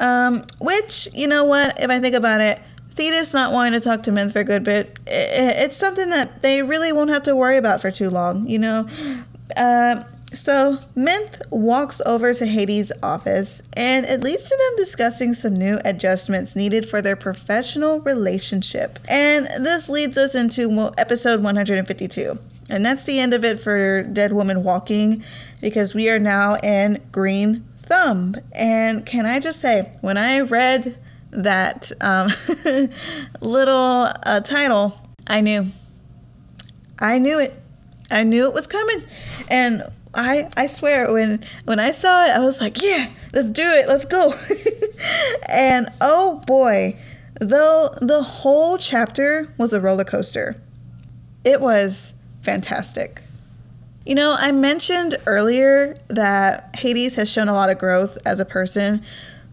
Um, 0.00 0.44
which, 0.60 1.08
you 1.14 1.28
know 1.28 1.44
what, 1.44 1.80
if 1.80 1.90
I 1.90 2.00
think 2.00 2.16
about 2.16 2.40
it, 2.40 2.60
Thetis 2.88 3.32
not 3.32 3.52
wanting 3.52 3.72
to 3.74 3.80
talk 3.80 4.02
to 4.04 4.12
Mint 4.12 4.32
for 4.32 4.40
a 4.40 4.44
good 4.44 4.64
bit, 4.64 4.98
it's 5.06 5.76
something 5.76 6.10
that 6.10 6.42
they 6.42 6.62
really 6.62 6.90
won't 6.90 7.10
have 7.10 7.22
to 7.24 7.36
worry 7.36 7.56
about 7.58 7.80
for 7.80 7.90
too 7.90 8.10
long, 8.10 8.48
you 8.48 8.58
know? 8.58 8.88
Uh, 9.56 10.02
so 10.32 10.78
Mint 10.94 11.42
walks 11.50 12.00
over 12.06 12.32
to 12.32 12.46
Hades' 12.46 12.92
office, 13.02 13.62
and 13.74 14.06
it 14.06 14.22
leads 14.22 14.48
to 14.48 14.56
them 14.56 14.76
discussing 14.76 15.34
some 15.34 15.56
new 15.56 15.78
adjustments 15.84 16.54
needed 16.54 16.88
for 16.88 17.02
their 17.02 17.16
professional 17.16 18.00
relationship. 18.00 18.98
And 19.08 19.46
this 19.64 19.88
leads 19.88 20.16
us 20.16 20.34
into 20.34 20.92
episode 20.96 21.42
152. 21.42 22.38
And 22.68 22.86
that's 22.86 23.04
the 23.04 23.18
end 23.18 23.34
of 23.34 23.44
it 23.44 23.60
for 23.60 24.02
Dead 24.04 24.32
Woman 24.32 24.62
Walking, 24.62 25.24
because 25.60 25.94
we 25.94 26.08
are 26.08 26.20
now 26.20 26.56
in 26.56 27.02
Green 27.12 27.64
thumb. 27.90 28.36
And 28.52 29.04
can 29.04 29.26
I 29.26 29.40
just 29.40 29.60
say, 29.60 29.92
when 30.00 30.16
I 30.16 30.40
read 30.40 30.96
that 31.32 31.92
um, 32.00 32.30
little 33.40 34.08
uh, 34.22 34.40
title, 34.40 34.98
I 35.26 35.40
knew. 35.40 35.66
I 36.98 37.18
knew 37.18 37.38
it. 37.38 37.60
I 38.10 38.24
knew 38.24 38.46
it 38.46 38.54
was 38.54 38.66
coming. 38.66 39.02
And 39.48 39.82
I 40.14 40.48
I 40.56 40.66
swear 40.66 41.12
when 41.12 41.44
when 41.64 41.78
I 41.78 41.92
saw 41.92 42.24
it, 42.24 42.30
I 42.30 42.40
was 42.40 42.60
like, 42.60 42.82
yeah, 42.82 43.10
let's 43.32 43.50
do 43.50 43.62
it. 43.62 43.86
Let's 43.86 44.04
go. 44.04 44.34
and 45.48 45.88
oh 46.00 46.42
boy, 46.46 46.96
though 47.40 47.94
the 48.00 48.22
whole 48.22 48.76
chapter 48.76 49.52
was 49.56 49.72
a 49.72 49.80
roller 49.80 50.04
coaster. 50.04 50.60
It 51.44 51.60
was 51.60 52.14
fantastic. 52.42 53.22
You 54.10 54.16
know, 54.16 54.34
I 54.36 54.50
mentioned 54.50 55.14
earlier 55.26 55.96
that 56.08 56.74
Hades 56.74 57.14
has 57.14 57.30
shown 57.30 57.48
a 57.48 57.52
lot 57.52 57.70
of 57.70 57.78
growth 57.78 58.18
as 58.26 58.40
a 58.40 58.44
person 58.44 59.04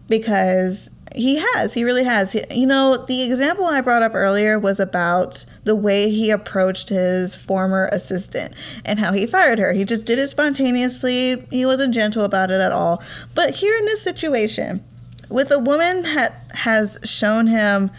because 0.08 0.90
He 1.14 1.36
has. 1.36 1.74
He 1.74 1.84
really 1.84 2.02
has. 2.02 2.32
He, 2.32 2.42
you 2.50 2.66
know, 2.66 2.96
the 2.96 3.22
example 3.22 3.66
I 3.66 3.80
brought 3.80 4.02
up 4.02 4.16
earlier 4.16 4.58
was 4.58 4.80
about 4.80 5.44
the 5.62 5.76
way 5.76 6.10
he 6.10 6.30
approached 6.30 6.88
his 6.88 7.36
former 7.36 7.88
assistant 7.92 8.52
and 8.84 8.98
how 8.98 9.12
he 9.12 9.26
fired 9.26 9.60
her. 9.60 9.72
He 9.72 9.84
just 9.84 10.04
did 10.04 10.18
it 10.18 10.28
spontaneously. 10.28 11.46
He 11.50 11.64
wasn't 11.64 11.94
gentle 11.94 12.24
about 12.24 12.50
it 12.50 12.60
at 12.60 12.72
all. 12.72 13.00
But 13.36 13.54
here 13.54 13.76
in 13.76 13.84
this 13.84 14.02
situation, 14.02 14.84
with 15.28 15.52
a 15.52 15.58
woman 15.58 16.02
that 16.02 16.50
has 16.54 16.98
shown 17.04 17.46
him 17.46 17.90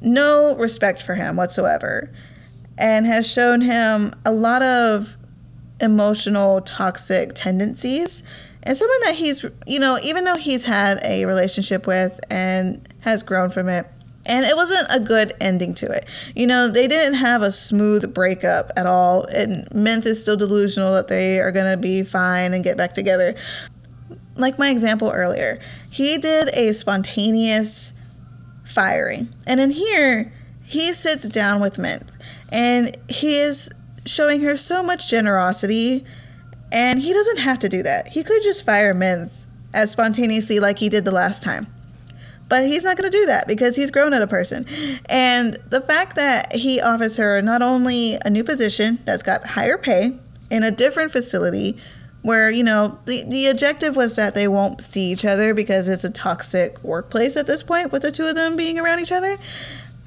no 0.00 0.56
respect 0.56 1.02
for 1.02 1.14
him 1.14 1.36
whatsoever 1.36 2.10
and 2.78 3.06
has 3.06 3.30
shown 3.30 3.60
him 3.60 4.14
a 4.24 4.32
lot 4.32 4.62
of 4.62 5.16
emotional 5.80 6.60
toxic 6.60 7.34
tendencies 7.34 8.22
and 8.62 8.76
someone 8.76 9.00
that 9.02 9.16
he's 9.16 9.44
you 9.66 9.78
know 9.78 9.98
even 10.02 10.24
though 10.24 10.36
he's 10.36 10.64
had 10.64 11.00
a 11.04 11.24
relationship 11.26 11.86
with 11.86 12.20
and 12.30 12.88
has 13.00 13.22
grown 13.22 13.50
from 13.50 13.68
it 13.68 13.86
and 14.26 14.44
it 14.44 14.56
wasn't 14.56 14.86
a 14.90 15.00
good 15.00 15.34
ending 15.40 15.74
to 15.74 15.86
it. 15.86 16.08
You 16.34 16.46
know, 16.46 16.68
they 16.68 16.86
didn't 16.86 17.14
have 17.14 17.42
a 17.42 17.50
smooth 17.50 18.14
breakup 18.14 18.72
at 18.76 18.86
all. 18.86 19.24
And 19.24 19.68
Minth 19.70 20.06
is 20.06 20.20
still 20.20 20.36
delusional 20.36 20.92
that 20.92 21.08
they 21.08 21.40
are 21.40 21.52
going 21.52 21.70
to 21.70 21.76
be 21.76 22.02
fine 22.02 22.54
and 22.54 22.64
get 22.64 22.76
back 22.76 22.94
together. 22.94 23.34
Like 24.36 24.58
my 24.58 24.70
example 24.70 25.10
earlier, 25.10 25.60
he 25.90 26.16
did 26.18 26.48
a 26.54 26.72
spontaneous 26.72 27.92
firing. 28.64 29.28
And 29.46 29.60
in 29.60 29.70
here, 29.70 30.32
he 30.62 30.92
sits 30.92 31.28
down 31.28 31.60
with 31.60 31.76
Minth 31.76 32.08
and 32.50 32.96
he 33.08 33.36
is 33.36 33.70
showing 34.06 34.40
her 34.42 34.56
so 34.56 34.82
much 34.82 35.10
generosity 35.10 36.04
and 36.72 37.00
he 37.00 37.12
doesn't 37.12 37.38
have 37.38 37.58
to 37.60 37.68
do 37.68 37.82
that. 37.84 38.08
He 38.08 38.22
could 38.22 38.42
just 38.42 38.64
fire 38.64 38.94
Minth 38.94 39.44
as 39.72 39.92
spontaneously 39.92 40.58
like 40.60 40.78
he 40.78 40.88
did 40.88 41.04
the 41.04 41.12
last 41.12 41.42
time. 41.42 41.68
But 42.48 42.64
he's 42.66 42.84
not 42.84 42.96
going 42.96 43.10
to 43.10 43.16
do 43.16 43.26
that 43.26 43.46
because 43.46 43.76
he's 43.76 43.90
grown 43.90 44.12
as 44.12 44.20
a 44.20 44.26
person. 44.26 44.66
And 45.06 45.56
the 45.70 45.80
fact 45.80 46.16
that 46.16 46.52
he 46.52 46.80
offers 46.80 47.16
her 47.16 47.40
not 47.40 47.62
only 47.62 48.18
a 48.24 48.30
new 48.30 48.44
position 48.44 48.98
that's 49.04 49.22
got 49.22 49.46
higher 49.46 49.78
pay 49.78 50.18
in 50.50 50.62
a 50.62 50.70
different 50.70 51.10
facility 51.10 51.76
where, 52.22 52.50
you 52.50 52.62
know, 52.62 52.98
the, 53.06 53.24
the 53.24 53.46
objective 53.46 53.96
was 53.96 54.16
that 54.16 54.34
they 54.34 54.48
won't 54.48 54.82
see 54.82 55.12
each 55.12 55.24
other 55.24 55.54
because 55.54 55.88
it's 55.88 56.04
a 56.04 56.10
toxic 56.10 56.82
workplace 56.82 57.36
at 57.36 57.46
this 57.46 57.62
point 57.62 57.92
with 57.92 58.02
the 58.02 58.10
two 58.10 58.24
of 58.24 58.34
them 58.34 58.56
being 58.56 58.78
around 58.78 58.98
each 58.98 59.12
other. 59.12 59.38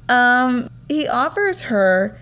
Um, 0.09 0.69
he 0.87 1.07
offers 1.07 1.61
her 1.61 2.19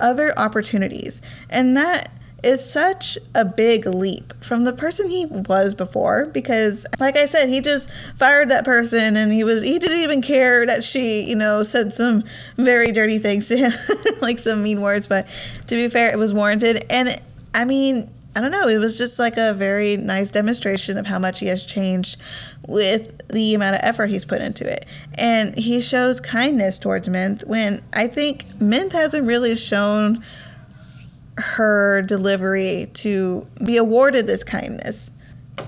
other 0.00 0.36
opportunities. 0.38 1.22
And 1.50 1.76
that 1.76 2.10
is 2.42 2.68
such 2.68 3.16
a 3.34 3.44
big 3.44 3.86
leap 3.86 4.32
from 4.42 4.64
the 4.64 4.72
person 4.72 5.08
he 5.08 5.26
was 5.26 5.74
before 5.74 6.26
because 6.26 6.84
like 6.98 7.14
I 7.14 7.26
said 7.26 7.48
he 7.48 7.60
just 7.60 7.88
fired 8.16 8.48
that 8.48 8.64
person 8.64 9.16
and 9.16 9.32
he 9.32 9.44
was 9.44 9.62
he 9.62 9.78
didn't 9.78 10.00
even 10.00 10.22
care 10.22 10.66
that 10.66 10.82
she 10.82 11.22
you 11.22 11.36
know 11.36 11.62
said 11.62 11.92
some 11.92 12.24
very 12.56 12.90
dirty 12.90 13.18
things 13.18 13.46
to 13.48 13.56
him 13.56 13.72
like 14.20 14.40
some 14.40 14.62
mean 14.62 14.80
words 14.80 15.06
but 15.06 15.28
to 15.68 15.76
be 15.76 15.88
fair 15.88 16.10
it 16.10 16.18
was 16.18 16.34
warranted 16.34 16.84
and 16.90 17.20
I 17.54 17.64
mean 17.64 18.10
I 18.34 18.40
don't 18.40 18.50
know 18.50 18.68
it 18.68 18.78
was 18.78 18.96
just 18.96 19.18
like 19.18 19.36
a 19.36 19.52
very 19.52 19.96
nice 19.96 20.30
demonstration 20.30 20.96
of 20.96 21.06
how 21.06 21.18
much 21.18 21.40
he 21.40 21.46
has 21.46 21.66
changed 21.66 22.16
with 22.66 23.26
the 23.28 23.54
amount 23.54 23.76
of 23.76 23.82
effort 23.84 24.08
he's 24.08 24.24
put 24.24 24.40
into 24.40 24.70
it 24.70 24.86
and 25.14 25.56
he 25.56 25.80
shows 25.80 26.20
kindness 26.20 26.78
towards 26.78 27.08
Minth 27.08 27.46
when 27.46 27.82
I 27.92 28.06
think 28.06 28.46
Minth 28.54 28.92
hasn't 28.92 29.26
really 29.26 29.54
shown 29.54 30.24
her 31.36 32.02
delivery 32.02 32.90
to 32.94 33.46
be 33.64 33.76
awarded 33.76 34.26
this 34.26 34.44
kindness. 34.44 35.12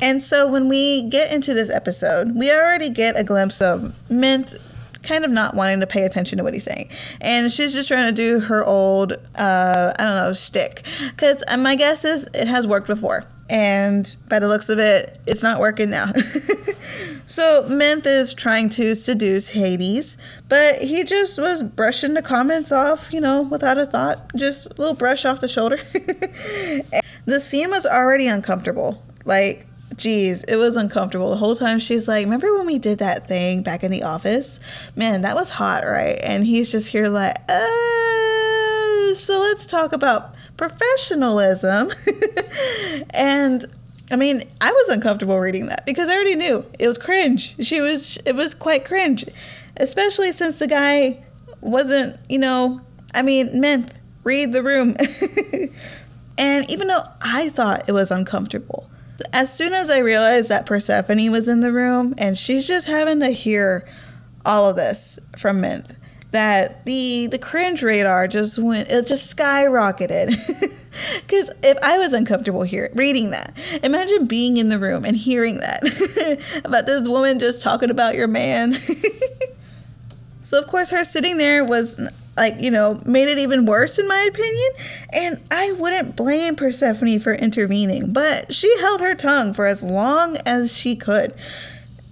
And 0.01 0.23
so 0.23 0.51
when 0.51 0.69
we 0.69 1.03
get 1.03 1.33
into 1.33 1.55
this 1.55 1.71
episode, 1.71 2.35
we 2.35 2.51
already 2.51 2.91
get 2.91 3.19
a 3.19 3.25
glimpse 3.25 3.61
of 3.61 3.95
Minth 4.11 4.59
kind 5.05 5.25
of 5.25 5.31
not 5.31 5.55
wanting 5.55 5.81
to 5.81 5.87
pay 5.87 6.05
attention 6.05 6.39
to 6.39 6.45
what 6.45 6.55
he's 6.55 6.65
saying. 6.65 6.89
And 7.21 7.53
she's 7.53 7.73
just 7.73 7.89
trying 7.89 8.07
to 8.07 8.13
do 8.13 8.41
her 8.41 8.65
old, 8.65 9.13
uh, 9.35 9.93
I 9.99 10.05
don't 10.05 10.17
know, 10.17 10.33
stick. 10.33 10.85
Because 11.11 11.43
uh, 11.47 11.57
my 11.57 11.77
guess 11.77 12.05
is 12.05 12.27
it 12.35 12.49
has 12.49 12.67
worked 12.67 12.87
before. 12.87 13.25
And 13.51 14.17
by 14.29 14.39
the 14.39 14.49
looks 14.49 14.69
of 14.69 14.79
it, 14.79 15.19
it's 15.27 15.43
not 15.43 15.61
working 15.61 15.91
now. 15.91 16.07
so 17.27 17.65
Minth 17.69 18.07
is 18.07 18.33
trying 18.33 18.71
to 18.71 18.95
seduce 18.95 19.51
Hades, 19.51 20.17
but 20.49 20.81
he 20.81 21.05
just 21.05 21.39
was 21.39 21.63
brushing 21.63 22.15
the 22.15 22.23
comments 22.23 22.73
off, 22.73 23.13
you 23.13 23.21
know, 23.21 23.43
without 23.43 23.77
a 23.77 23.85
thought. 23.85 24.35
Just 24.35 24.71
a 24.71 24.75
little 24.79 24.95
brush 24.95 25.27
off 25.27 25.41
the 25.41 25.49
shoulder. 25.49 25.79
the 27.27 27.39
scene 27.39 27.71
was 27.71 27.85
already 27.85 28.29
uncomfortable. 28.29 29.03
Like, 29.27 29.67
geez, 29.97 30.43
it 30.45 30.57
was 30.57 30.77
uncomfortable. 30.77 31.31
The 31.31 31.37
whole 31.37 31.57
time 31.57 31.79
she's 31.79 32.09
like, 32.09 32.25
Remember 32.25 32.53
when 32.57 32.67
we 32.67 32.79
did 32.79 32.99
that 32.99 33.27
thing 33.27 33.63
back 33.63 33.83
in 33.83 33.91
the 33.91 34.03
office? 34.03 34.61
Man, 34.97 35.23
that 35.23 35.35
was 35.35 35.51
hot, 35.51 35.85
right? 35.85 36.19
And 36.23 36.47
he's 36.47 36.71
just 36.71 36.89
here 36.89 37.09
like, 37.09 37.37
uh, 37.49 39.15
so 39.15 39.41
let's 39.41 39.67
talk 39.67 39.93
about 39.93 40.35
professionalism. 40.57 41.93
and 43.11 43.65
I 44.11 44.17
mean, 44.17 44.43
I 44.61 44.71
was 44.71 44.89
uncomfortable 44.89 45.39
reading 45.39 45.67
that 45.67 45.87
because 45.87 46.09
I 46.09 46.15
already 46.15 46.37
knew 46.37 46.65
it 46.79 46.87
was 46.87 46.99
cringe. 46.99 47.57
She 47.65 47.81
was, 47.81 48.19
it 48.27 48.35
was 48.35 48.55
quite 48.55 48.85
cringe, 48.85 49.25
especially 49.77 50.33
since 50.33 50.59
the 50.59 50.67
guy 50.67 51.23
wasn't, 51.61 52.19
you 52.29 52.39
know, 52.39 52.81
I 53.15 53.23
mean, 53.23 53.61
Minth, 53.61 53.91
read 54.25 54.53
the 54.53 54.63
room. 54.63 54.97
and 56.39 56.71
even 56.71 56.89
though 56.89 57.05
I 57.23 57.49
thought 57.49 57.89
it 57.89 57.93
was 57.93 58.11
uncomfortable, 58.11 58.91
as 59.33 59.53
soon 59.53 59.73
as 59.73 59.91
I 59.91 59.99
realized 59.99 60.49
that 60.49 60.67
Persephone 60.67 61.31
was 61.31 61.49
in 61.49 61.61
the 61.61 61.73
room 61.73 62.15
and 62.19 62.37
she's 62.37 62.67
just 62.67 62.87
having 62.87 63.21
to 63.21 63.29
hear 63.29 63.87
all 64.45 64.69
of 64.69 64.77
this 64.77 65.19
from 65.37 65.63
Minth, 65.63 65.97
that 66.31 66.85
the 66.85 67.29
the 67.29 67.39
cringe 67.39 67.83
radar 67.83 68.27
just 68.29 68.59
went 68.59 68.91
it 68.91 69.07
just 69.07 69.35
skyrocketed. 69.35 70.81
Because 71.27 71.51
if 71.63 71.77
i 71.83 71.99
was 71.99 72.13
uncomfortable 72.13 72.63
here 72.63 72.91
reading 72.95 73.31
that 73.31 73.57
imagine 73.83 74.27
being 74.27 74.59
in 74.59 74.69
the 74.69 74.79
room 74.79 75.05
and 75.05 75.17
hearing 75.17 75.59
that 75.59 75.83
about 76.65 76.87
this 76.87 77.09
woman 77.09 77.41
just 77.41 77.61
talking 77.61 77.91
about 77.91 78.15
your 78.15 78.29
man 78.29 78.77
so 80.45 80.59
of 80.59 80.67
course 80.67 80.91
her 80.91 81.03
sitting 81.03 81.39
there 81.39 81.65
was 81.65 82.01
like 82.37 82.55
you 82.61 82.71
know 82.71 83.01
made 83.05 83.29
it 83.29 83.39
even 83.39 83.67
worse 83.67 83.99
in 83.99 84.07
my 84.07 84.21
opinion 84.21 84.71
and 85.13 85.41
i 85.51 85.73
wouldn't 85.73 86.15
blame 86.15 86.55
persephone 86.55 87.19
for 87.19 87.33
intervening 87.35 88.13
but 88.13 88.55
she 88.55 88.73
held 88.79 89.01
her 89.01 89.15
tongue 89.15 89.53
for 89.53 89.67
as 89.67 89.83
long 89.83 90.37
as 90.47 90.73
she 90.73 90.95
could 90.95 91.35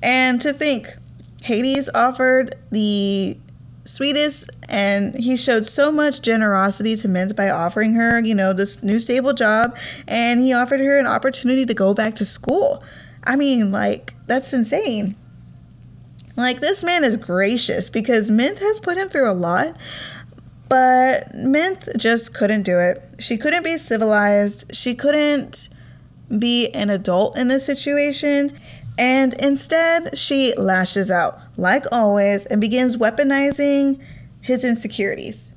and 0.02 0.40
to 0.40 0.52
think 0.52 0.96
hades 1.42 1.88
offered 1.94 2.54
the 2.70 3.36
sweetest 3.84 4.50
and 4.68 5.14
he 5.18 5.36
showed 5.36 5.66
so 5.66 5.90
much 5.90 6.22
generosity 6.22 6.96
to 6.96 7.08
Minth 7.08 7.34
by 7.34 7.50
offering 7.50 7.94
her, 7.94 8.20
you 8.20 8.34
know, 8.34 8.52
this 8.52 8.82
new 8.82 8.98
stable 8.98 9.32
job 9.32 9.76
and 10.06 10.40
he 10.40 10.52
offered 10.52 10.80
her 10.80 10.98
an 10.98 11.06
opportunity 11.06 11.66
to 11.66 11.74
go 11.74 11.94
back 11.94 12.14
to 12.16 12.24
school. 12.24 12.82
I 13.24 13.36
mean, 13.36 13.72
like 13.72 14.14
that's 14.26 14.52
insane. 14.52 15.16
Like 16.36 16.60
this 16.60 16.82
man 16.82 17.04
is 17.04 17.16
gracious 17.16 17.88
because 17.90 18.30
Minth 18.30 18.58
has 18.60 18.80
put 18.80 18.96
him 18.96 19.08
through 19.08 19.30
a 19.30 19.34
lot, 19.34 19.76
but 20.68 21.32
Minth 21.34 21.94
just 21.96 22.32
couldn't 22.34 22.62
do 22.62 22.78
it. 22.78 23.02
She 23.18 23.36
couldn't 23.36 23.62
be 23.62 23.76
civilized. 23.76 24.74
She 24.74 24.94
couldn't 24.94 25.68
be 26.38 26.70
an 26.70 26.88
adult 26.88 27.36
in 27.36 27.48
this 27.48 27.66
situation. 27.66 28.58
And 28.98 29.34
instead, 29.34 30.18
she 30.18 30.54
lashes 30.56 31.10
out, 31.10 31.38
like 31.56 31.84
always, 31.92 32.46
and 32.46 32.60
begins 32.60 32.96
weaponizing 32.96 34.00
his 34.40 34.64
insecurities. 34.64 35.54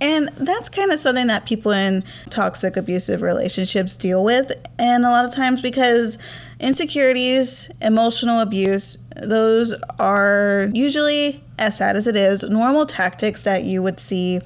And 0.00 0.28
that's 0.36 0.68
kind 0.68 0.90
of 0.90 0.98
something 0.98 1.28
that 1.28 1.46
people 1.46 1.70
in 1.70 2.04
toxic, 2.28 2.76
abusive 2.76 3.22
relationships 3.22 3.96
deal 3.96 4.22
with. 4.22 4.52
And 4.78 5.06
a 5.06 5.10
lot 5.10 5.24
of 5.24 5.34
times, 5.34 5.62
because 5.62 6.18
insecurities, 6.60 7.70
emotional 7.80 8.40
abuse, 8.40 8.98
those 9.22 9.74
are 9.98 10.70
usually, 10.72 11.42
as 11.58 11.76
sad 11.76 11.96
as 11.96 12.06
it 12.06 12.16
is, 12.16 12.42
normal 12.42 12.86
tactics 12.86 13.44
that 13.44 13.64
you 13.64 13.82
would 13.82 14.00
see 14.00 14.40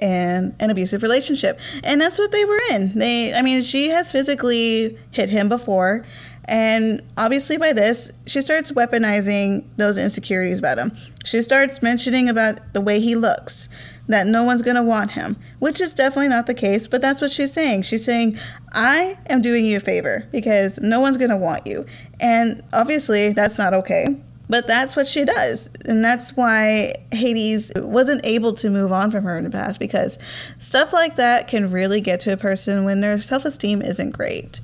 in 0.00 0.54
an 0.58 0.70
abusive 0.70 1.02
relationship. 1.02 1.58
And 1.84 2.00
that's 2.00 2.18
what 2.18 2.32
they 2.32 2.44
were 2.44 2.60
in. 2.70 2.98
They, 2.98 3.34
I 3.34 3.42
mean, 3.42 3.62
she 3.62 3.88
has 3.88 4.10
physically 4.10 4.98
hit 5.10 5.28
him 5.28 5.48
before. 5.48 6.04
And 6.46 7.02
obviously, 7.16 7.56
by 7.56 7.72
this, 7.72 8.10
she 8.26 8.40
starts 8.40 8.72
weaponizing 8.72 9.64
those 9.76 9.96
insecurities 9.96 10.58
about 10.58 10.78
him. 10.78 10.96
She 11.24 11.40
starts 11.40 11.82
mentioning 11.82 12.28
about 12.28 12.72
the 12.72 12.80
way 12.80 13.00
he 13.00 13.14
looks, 13.14 13.68
that 14.08 14.26
no 14.26 14.42
one's 14.42 14.62
going 14.62 14.76
to 14.76 14.82
want 14.82 15.12
him, 15.12 15.36
which 15.58 15.80
is 15.80 15.94
definitely 15.94 16.28
not 16.28 16.46
the 16.46 16.54
case, 16.54 16.86
but 16.86 17.00
that's 17.00 17.20
what 17.20 17.30
she's 17.30 17.52
saying. 17.52 17.82
She's 17.82 18.04
saying, 18.04 18.38
I 18.72 19.16
am 19.28 19.40
doing 19.40 19.64
you 19.64 19.76
a 19.76 19.80
favor 19.80 20.26
because 20.32 20.80
no 20.80 21.00
one's 21.00 21.16
going 21.16 21.30
to 21.30 21.36
want 21.36 21.66
you. 21.66 21.86
And 22.20 22.62
obviously, 22.72 23.32
that's 23.32 23.58
not 23.58 23.74
okay. 23.74 24.16
But 24.48 24.66
that's 24.66 24.96
what 24.96 25.06
she 25.06 25.24
does. 25.24 25.70
And 25.86 26.04
that's 26.04 26.36
why 26.36 26.92
Hades 27.10 27.70
wasn't 27.76 28.20
able 28.24 28.52
to 28.54 28.68
move 28.68 28.92
on 28.92 29.10
from 29.10 29.24
her 29.24 29.38
in 29.38 29.44
the 29.44 29.50
past 29.50 29.78
because 29.78 30.18
stuff 30.58 30.92
like 30.92 31.16
that 31.16 31.48
can 31.48 31.70
really 31.70 32.02
get 32.02 32.20
to 32.20 32.32
a 32.32 32.36
person 32.36 32.84
when 32.84 33.00
their 33.00 33.18
self 33.18 33.44
esteem 33.46 33.80
isn't 33.80 34.10
great. 34.10 34.60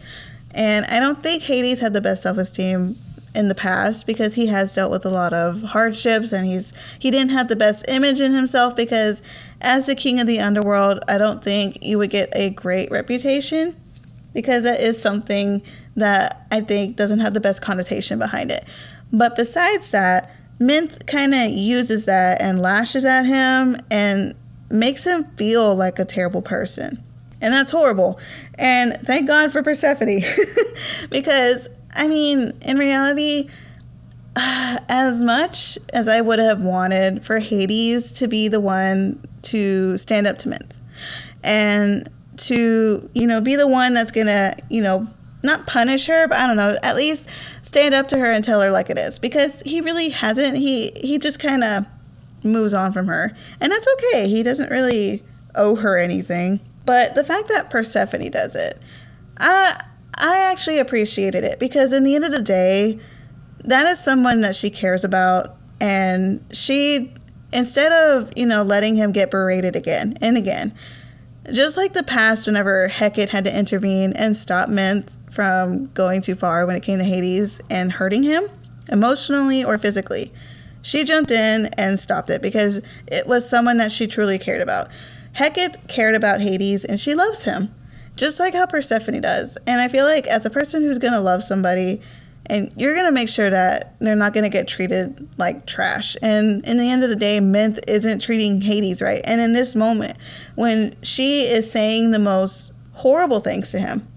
And 0.53 0.85
I 0.87 0.98
don't 0.98 1.18
think 1.18 1.44
Hades 1.44 1.81
had 1.81 1.94
the 1.94 2.01
best 2.01 2.22
self 2.24 2.37
esteem 2.37 2.98
in 3.34 3.48
the 3.48 3.54
past 3.54 4.06
because 4.06 4.34
he 4.34 4.46
has 4.46 4.74
dealt 4.74 4.90
with 4.90 5.04
a 5.04 5.10
lot 5.10 5.32
of 5.32 5.62
hardships 5.62 6.32
and 6.32 6.46
he's 6.46 6.72
he 6.98 7.10
didn't 7.10 7.30
have 7.30 7.48
the 7.48 7.56
best 7.56 7.84
image 7.88 8.20
in 8.20 8.32
himself 8.32 8.74
because 8.74 9.22
as 9.60 9.86
the 9.86 9.94
king 9.94 10.20
of 10.20 10.26
the 10.26 10.40
underworld, 10.40 11.00
I 11.08 11.18
don't 11.18 11.42
think 11.42 11.82
you 11.82 11.98
would 11.98 12.10
get 12.10 12.30
a 12.32 12.50
great 12.50 12.90
reputation 12.90 13.76
because 14.32 14.64
that 14.64 14.80
is 14.80 15.00
something 15.00 15.62
that 15.96 16.46
I 16.50 16.60
think 16.60 16.96
doesn't 16.96 17.18
have 17.20 17.34
the 17.34 17.40
best 17.40 17.60
connotation 17.60 18.18
behind 18.18 18.50
it. 18.50 18.64
But 19.12 19.36
besides 19.36 19.90
that, 19.90 20.30
Minth 20.60 21.06
kind 21.06 21.34
of 21.34 21.50
uses 21.50 22.04
that 22.06 22.40
and 22.40 22.60
lashes 22.60 23.04
at 23.04 23.24
him 23.24 23.80
and 23.90 24.34
makes 24.70 25.04
him 25.04 25.24
feel 25.36 25.74
like 25.74 25.98
a 25.98 26.04
terrible 26.04 26.42
person. 26.42 27.02
And 27.40 27.54
that's 27.54 27.70
horrible. 27.70 28.18
And 28.54 28.98
thank 29.02 29.28
God 29.28 29.52
for 29.52 29.62
Persephone. 29.62 30.22
because, 31.10 31.68
I 31.94 32.09
mean, 32.09 32.59
in 32.62 32.79
reality, 32.79 33.48
as 34.37 35.22
much 35.22 35.79
as 35.92 36.09
I 36.09 36.20
would 36.20 36.38
have 36.38 36.62
wanted 36.62 37.24
for 37.24 37.38
Hades 37.38 38.12
to 38.14 38.29
be 38.29 38.48
the 38.48 38.61
one 38.61 39.24
to 39.42 39.96
stand 39.96 40.27
up 40.27 40.38
to 40.38 40.48
Minth 40.48 40.72
and 41.42 42.09
to, 42.37 43.11
you 43.14 43.27
know, 43.27 43.40
be 43.40 43.57
the 43.57 43.66
one 43.66 43.94
that's 43.94 44.12
going 44.12 44.27
to, 44.27 44.57
you 44.68 44.83
know, 44.83 45.09
not 45.42 45.66
punish 45.66 46.07
her, 46.07 46.27
but 46.27 46.38
I 46.38 46.46
don't 46.46 46.57
know, 46.57 46.77
at 46.83 46.96
least 46.96 47.29
stand 47.62 47.94
up 47.94 48.09
to 48.09 48.18
her 48.18 48.31
and 48.31 48.42
tell 48.42 48.61
her 48.61 48.70
like 48.70 48.90
it 48.90 48.98
is 48.98 49.18
because 49.18 49.61
he 49.62 49.81
really 49.81 50.09
hasn't. 50.09 50.57
He 50.57 50.90
he 50.96 51.18
just 51.18 51.38
kind 51.38 51.62
of 51.62 51.87
moves 52.42 52.74
on 52.74 52.92
from 52.92 53.07
her. 53.07 53.35
And 53.61 53.72
that's 53.72 53.87
okay. 53.94 54.29
He 54.29 54.42
doesn't 54.42 54.70
really 54.70 55.22
owe 55.55 55.77
her 55.77 55.96
anything. 55.96 56.61
But 56.85 57.14
the 57.14 57.24
fact 57.24 57.48
that 57.48 57.70
Persephone 57.70 58.31
does 58.31 58.55
it, 58.55 58.81
I 59.38 59.83
I 60.18 60.38
actually 60.38 60.78
appreciated 60.78 61.44
it 61.44 61.59
because 61.59 61.92
in 61.92 62.02
the 62.02 62.14
end 62.14 62.24
of 62.24 62.33
the 62.33 62.42
day, 62.42 62.98
that 63.64 63.87
is 63.87 64.02
someone 64.02 64.40
that 64.42 64.54
she 64.57 64.70
cares 64.70 65.04
about 65.04 65.57
and 65.81 66.44
she 66.52 67.12
instead 67.52 67.92
of, 67.92 68.33
you 68.37 68.44
know, 68.44 68.62
letting 68.62 68.96
him 68.96 69.12
get 69.12 69.31
berated 69.31 69.74
again 69.76 70.14
and 70.20 70.37
again, 70.37 70.74
just 71.52 71.76
like 71.76 71.94
the 71.94 72.02
past 72.02 72.46
whenever 72.46 72.88
Hecate 72.88 73.31
had 73.31 73.44
to 73.44 73.57
intervene 73.57 74.12
and 74.14 74.37
stop 74.37 74.68
Minth 74.68 75.16
from 75.33 75.87
going 75.94 76.20
too 76.20 76.35
far 76.35 76.66
when 76.66 76.76
it 76.76 76.83
came 76.83 76.98
to 76.98 77.04
Hades 77.04 77.61
and 77.70 77.92
hurting 77.92 78.22
him 78.22 78.48
emotionally 78.88 79.64
or 79.64 79.78
physically. 79.78 80.33
She 80.83 81.04
jumped 81.04 81.31
in 81.31 81.66
and 81.78 81.98
stopped 81.98 82.31
it 82.31 82.42
because 82.42 82.81
it 83.07 83.26
was 83.26 83.48
someone 83.48 83.78
that 83.78 83.92
she 83.92 84.07
truly 84.07 84.38
cared 84.38 84.61
about. 84.61 84.88
Hecate 85.35 85.76
cared 85.88 86.14
about 86.14 86.40
Hades 86.40 86.85
and 86.85 86.98
she 86.98 87.14
loves 87.14 87.44
him, 87.44 87.74
just 88.18 88.38
like 88.38 88.52
how 88.52 88.66
Persephone 88.66 89.20
does. 89.20 89.57
And 89.66 89.81
I 89.81 89.88
feel 89.88 90.04
like 90.04 90.26
as 90.26 90.44
a 90.44 90.50
person 90.50 90.83
who's 90.83 90.98
to 91.14 91.20
love 91.20 91.42
somebody, 91.42 92.02
and 92.46 92.72
you're 92.76 92.94
to 93.07 93.12
make 93.12 93.28
sure 93.28 93.50
that 93.50 93.94
they're 93.98 94.16
not 94.16 94.33
to 94.44 94.48
get 94.48 94.66
treated 94.66 95.28
like 95.37 95.66
trash. 95.66 96.16
And 96.22 96.64
in 96.66 96.78
the 96.78 96.90
end 96.90 97.04
of 97.04 97.11
the 97.11 97.16
day, 97.16 97.40
Minth 97.40 97.78
isn't 97.87 98.20
treating 98.20 98.62
Hades 98.62 99.02
right. 99.02 99.20
And 99.24 99.40
in 99.40 99.52
this 99.52 99.74
moment, 99.74 100.16
when 100.54 100.96
she 101.02 101.42
is 101.42 101.70
saying 101.70 102.11
the 102.11 102.18
most 102.18 102.72
horrible 102.94 103.40
things 103.40 103.70
to 103.72 103.78
him, 103.78 104.09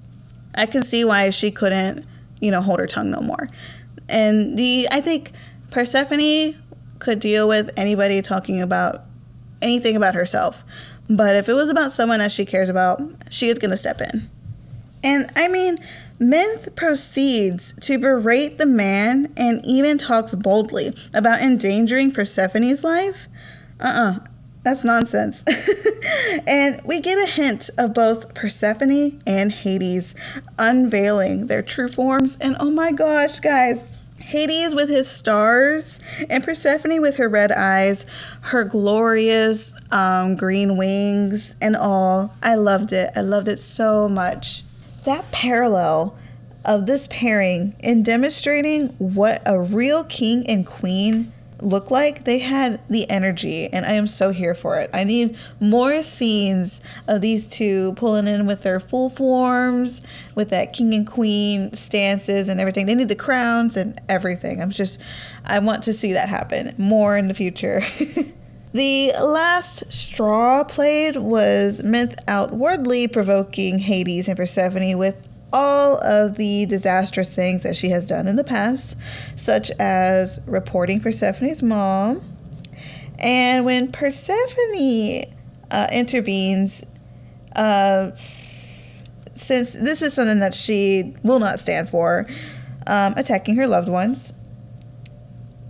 I 0.55 0.65
can 0.65 0.81
see 0.81 1.03
why 1.03 1.29
she 1.29 1.51
couldn't, 1.51 2.05
you 2.39 2.51
know, 2.51 2.61
hold 2.61 2.79
her 2.79 2.87
tongue 2.87 3.11
no 3.11 3.19
more. 3.19 3.47
And 4.07 4.57
the 4.57 4.87
I 4.91 5.01
think 5.01 5.31
Persephone 5.69 6.55
could 6.99 7.19
deal 7.19 7.47
with 7.47 7.69
anybody 7.75 8.21
talking 8.21 8.61
about 8.61 9.03
anything 9.61 9.95
about 9.95 10.15
herself. 10.15 10.63
But 11.11 11.35
if 11.35 11.49
it 11.49 11.53
was 11.53 11.67
about 11.67 11.91
someone 11.91 12.19
that 12.19 12.31
she 12.31 12.45
cares 12.45 12.69
about, 12.69 13.01
she 13.29 13.49
is 13.49 13.59
going 13.59 13.71
to 13.71 13.77
step 13.77 13.99
in. 13.99 14.29
And 15.03 15.29
I 15.35 15.49
mean, 15.49 15.77
Minth 16.21 16.73
proceeds 16.75 17.73
to 17.81 17.97
berate 17.97 18.57
the 18.57 18.65
man 18.65 19.33
and 19.35 19.63
even 19.65 19.97
talks 19.97 20.33
boldly 20.33 20.95
about 21.13 21.41
endangering 21.41 22.13
Persephone's 22.13 22.83
life. 22.83 23.27
Uh 23.79 23.87
uh-uh, 23.87 24.11
uh 24.11 24.19
that's 24.63 24.83
nonsense. 24.83 25.43
and 26.47 26.81
we 26.85 27.01
get 27.01 27.17
a 27.17 27.29
hint 27.29 27.71
of 27.79 27.95
both 27.95 28.33
Persephone 28.35 29.19
and 29.25 29.51
Hades 29.51 30.13
unveiling 30.59 31.47
their 31.47 31.63
true 31.63 31.87
forms. 31.87 32.37
And 32.39 32.55
oh 32.59 32.69
my 32.69 32.91
gosh, 32.91 33.39
guys, 33.39 33.85
Hades 34.31 34.73
with 34.73 34.87
his 34.87 35.09
stars, 35.09 35.99
and 36.29 36.41
Persephone 36.41 37.01
with 37.01 37.17
her 37.17 37.27
red 37.27 37.51
eyes, 37.51 38.05
her 38.39 38.63
glorious 38.63 39.73
um, 39.91 40.37
green 40.37 40.77
wings, 40.77 41.57
and 41.61 41.75
all. 41.75 42.33
I 42.41 42.55
loved 42.55 42.93
it. 42.93 43.11
I 43.13 43.19
loved 43.19 43.49
it 43.49 43.59
so 43.59 44.07
much 44.07 44.63
that 45.03 45.29
parallel 45.33 46.17
of 46.63 46.85
this 46.85 47.07
pairing 47.07 47.75
in 47.79 48.03
demonstrating 48.03 48.87
what 48.99 49.41
a 49.45 49.59
real 49.59 50.05
king 50.05 50.47
and 50.47 50.65
queen 50.65 51.33
look 51.61 51.91
like 51.91 52.25
they 52.25 52.39
had 52.39 52.79
the 52.89 53.09
energy 53.09 53.71
and 53.71 53.85
i 53.85 53.93
am 53.93 54.07
so 54.07 54.31
here 54.31 54.55
for 54.55 54.79
it. 54.79 54.89
I 54.93 55.03
need 55.03 55.37
more 55.59 56.01
scenes 56.01 56.81
of 57.07 57.21
these 57.21 57.47
two 57.47 57.93
pulling 57.93 58.27
in 58.27 58.45
with 58.45 58.63
their 58.63 58.79
full 58.79 59.09
forms 59.09 60.01
with 60.35 60.49
that 60.49 60.73
king 60.73 60.93
and 60.93 61.05
queen 61.05 61.73
stances 61.73 62.49
and 62.49 62.59
everything. 62.59 62.85
They 62.85 62.95
need 62.95 63.09
the 63.09 63.15
crowns 63.15 63.77
and 63.77 63.99
everything. 64.09 64.61
I'm 64.61 64.71
just 64.71 64.99
i 65.45 65.59
want 65.59 65.83
to 65.83 65.93
see 65.93 66.13
that 66.13 66.29
happen 66.29 66.73
more 66.77 67.17
in 67.17 67.27
the 67.27 67.33
future. 67.33 67.81
The 68.73 69.11
last 69.19 69.91
straw 69.91 70.63
played 70.63 71.17
was 71.17 71.81
Minth 71.81 72.17
outwardly 72.25 73.05
provoking 73.09 73.79
Hades 73.79 74.29
and 74.29 74.37
Persephone 74.37 74.97
with 74.97 75.27
all 75.53 75.97
of 75.97 76.35
the 76.37 76.65
disastrous 76.65 77.33
things 77.35 77.63
that 77.63 77.75
she 77.75 77.89
has 77.89 78.05
done 78.05 78.27
in 78.27 78.35
the 78.35 78.43
past, 78.43 78.95
such 79.35 79.71
as 79.79 80.39
reporting 80.45 80.99
Persephone's 80.99 81.61
mom. 81.61 82.21
And 83.19 83.65
when 83.65 83.91
Persephone 83.91 85.25
uh, 85.69 85.87
intervenes, 85.91 86.85
uh, 87.55 88.11
since 89.35 89.73
this 89.73 90.01
is 90.01 90.13
something 90.13 90.39
that 90.39 90.53
she 90.53 91.15
will 91.23 91.39
not 91.39 91.59
stand 91.59 91.89
for, 91.89 92.27
um, 92.87 93.13
attacking 93.15 93.55
her 93.55 93.67
loved 93.67 93.89
ones, 93.89 94.33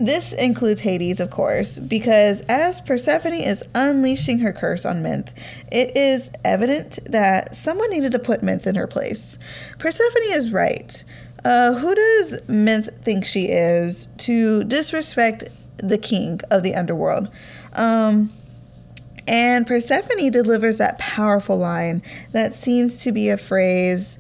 this 0.06 0.34
includes 0.34 0.82
Hades, 0.82 1.20
of 1.20 1.30
course, 1.30 1.80
because 1.80 2.42
as 2.42 2.82
Persephone 2.82 3.34
is 3.34 3.64
unleashing 3.76 4.40
her 4.40 4.52
curse 4.52 4.86
on 4.86 5.04
Minth, 5.04 5.30
it 5.72 5.96
is 5.96 6.32
evident 6.44 7.00
that 7.06 7.56
someone 7.56 7.90
needed 7.90 8.12
to 8.14 8.20
put 8.20 8.42
Minth 8.42 8.66
in 8.68 8.76
her 8.76 8.88
place. 8.88 9.38
Persephone 9.80 10.24
is 10.32 10.52
right. 10.52 11.04
Uh, 11.44 11.74
who 11.74 11.96
does 11.96 12.38
Minth 12.48 12.96
think 12.98 13.26
she 13.26 13.46
is 13.46 14.08
to 14.18 14.64
disrespect 14.64 15.46
the 15.78 15.98
king 15.98 16.40
of 16.50 16.64
the 16.64 16.76
underworld? 16.76 17.32
Um, 17.74 18.32
and 19.28 19.66
Persephone 19.66 20.32
delivers 20.32 20.78
that 20.78 20.98
powerful 20.98 21.58
line 21.58 22.02
that 22.32 22.54
seems 22.54 23.02
to 23.04 23.12
be 23.12 23.30
a 23.30 23.38
phrase 23.38 24.18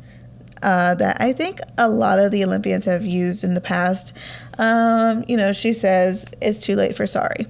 uh, 0.63 0.95
that 0.95 1.19
I 1.19 1.34
think 1.34 1.60
a 1.78 1.89
lot 1.89 2.19
of 2.19 2.32
the 2.32 2.43
Olympians 2.43 2.86
have 2.86 3.06
used 3.06 3.43
in 3.43 3.54
the 3.54 3.62
past. 3.62 4.13
Um, 4.58 5.24
you 5.28 5.38
know, 5.38 5.54
she 5.54 5.74
says, 5.74 6.32
It's 6.41 6.60
too 6.60 6.76
late 6.76 6.95
for 6.95 7.08
sorry. 7.08 7.47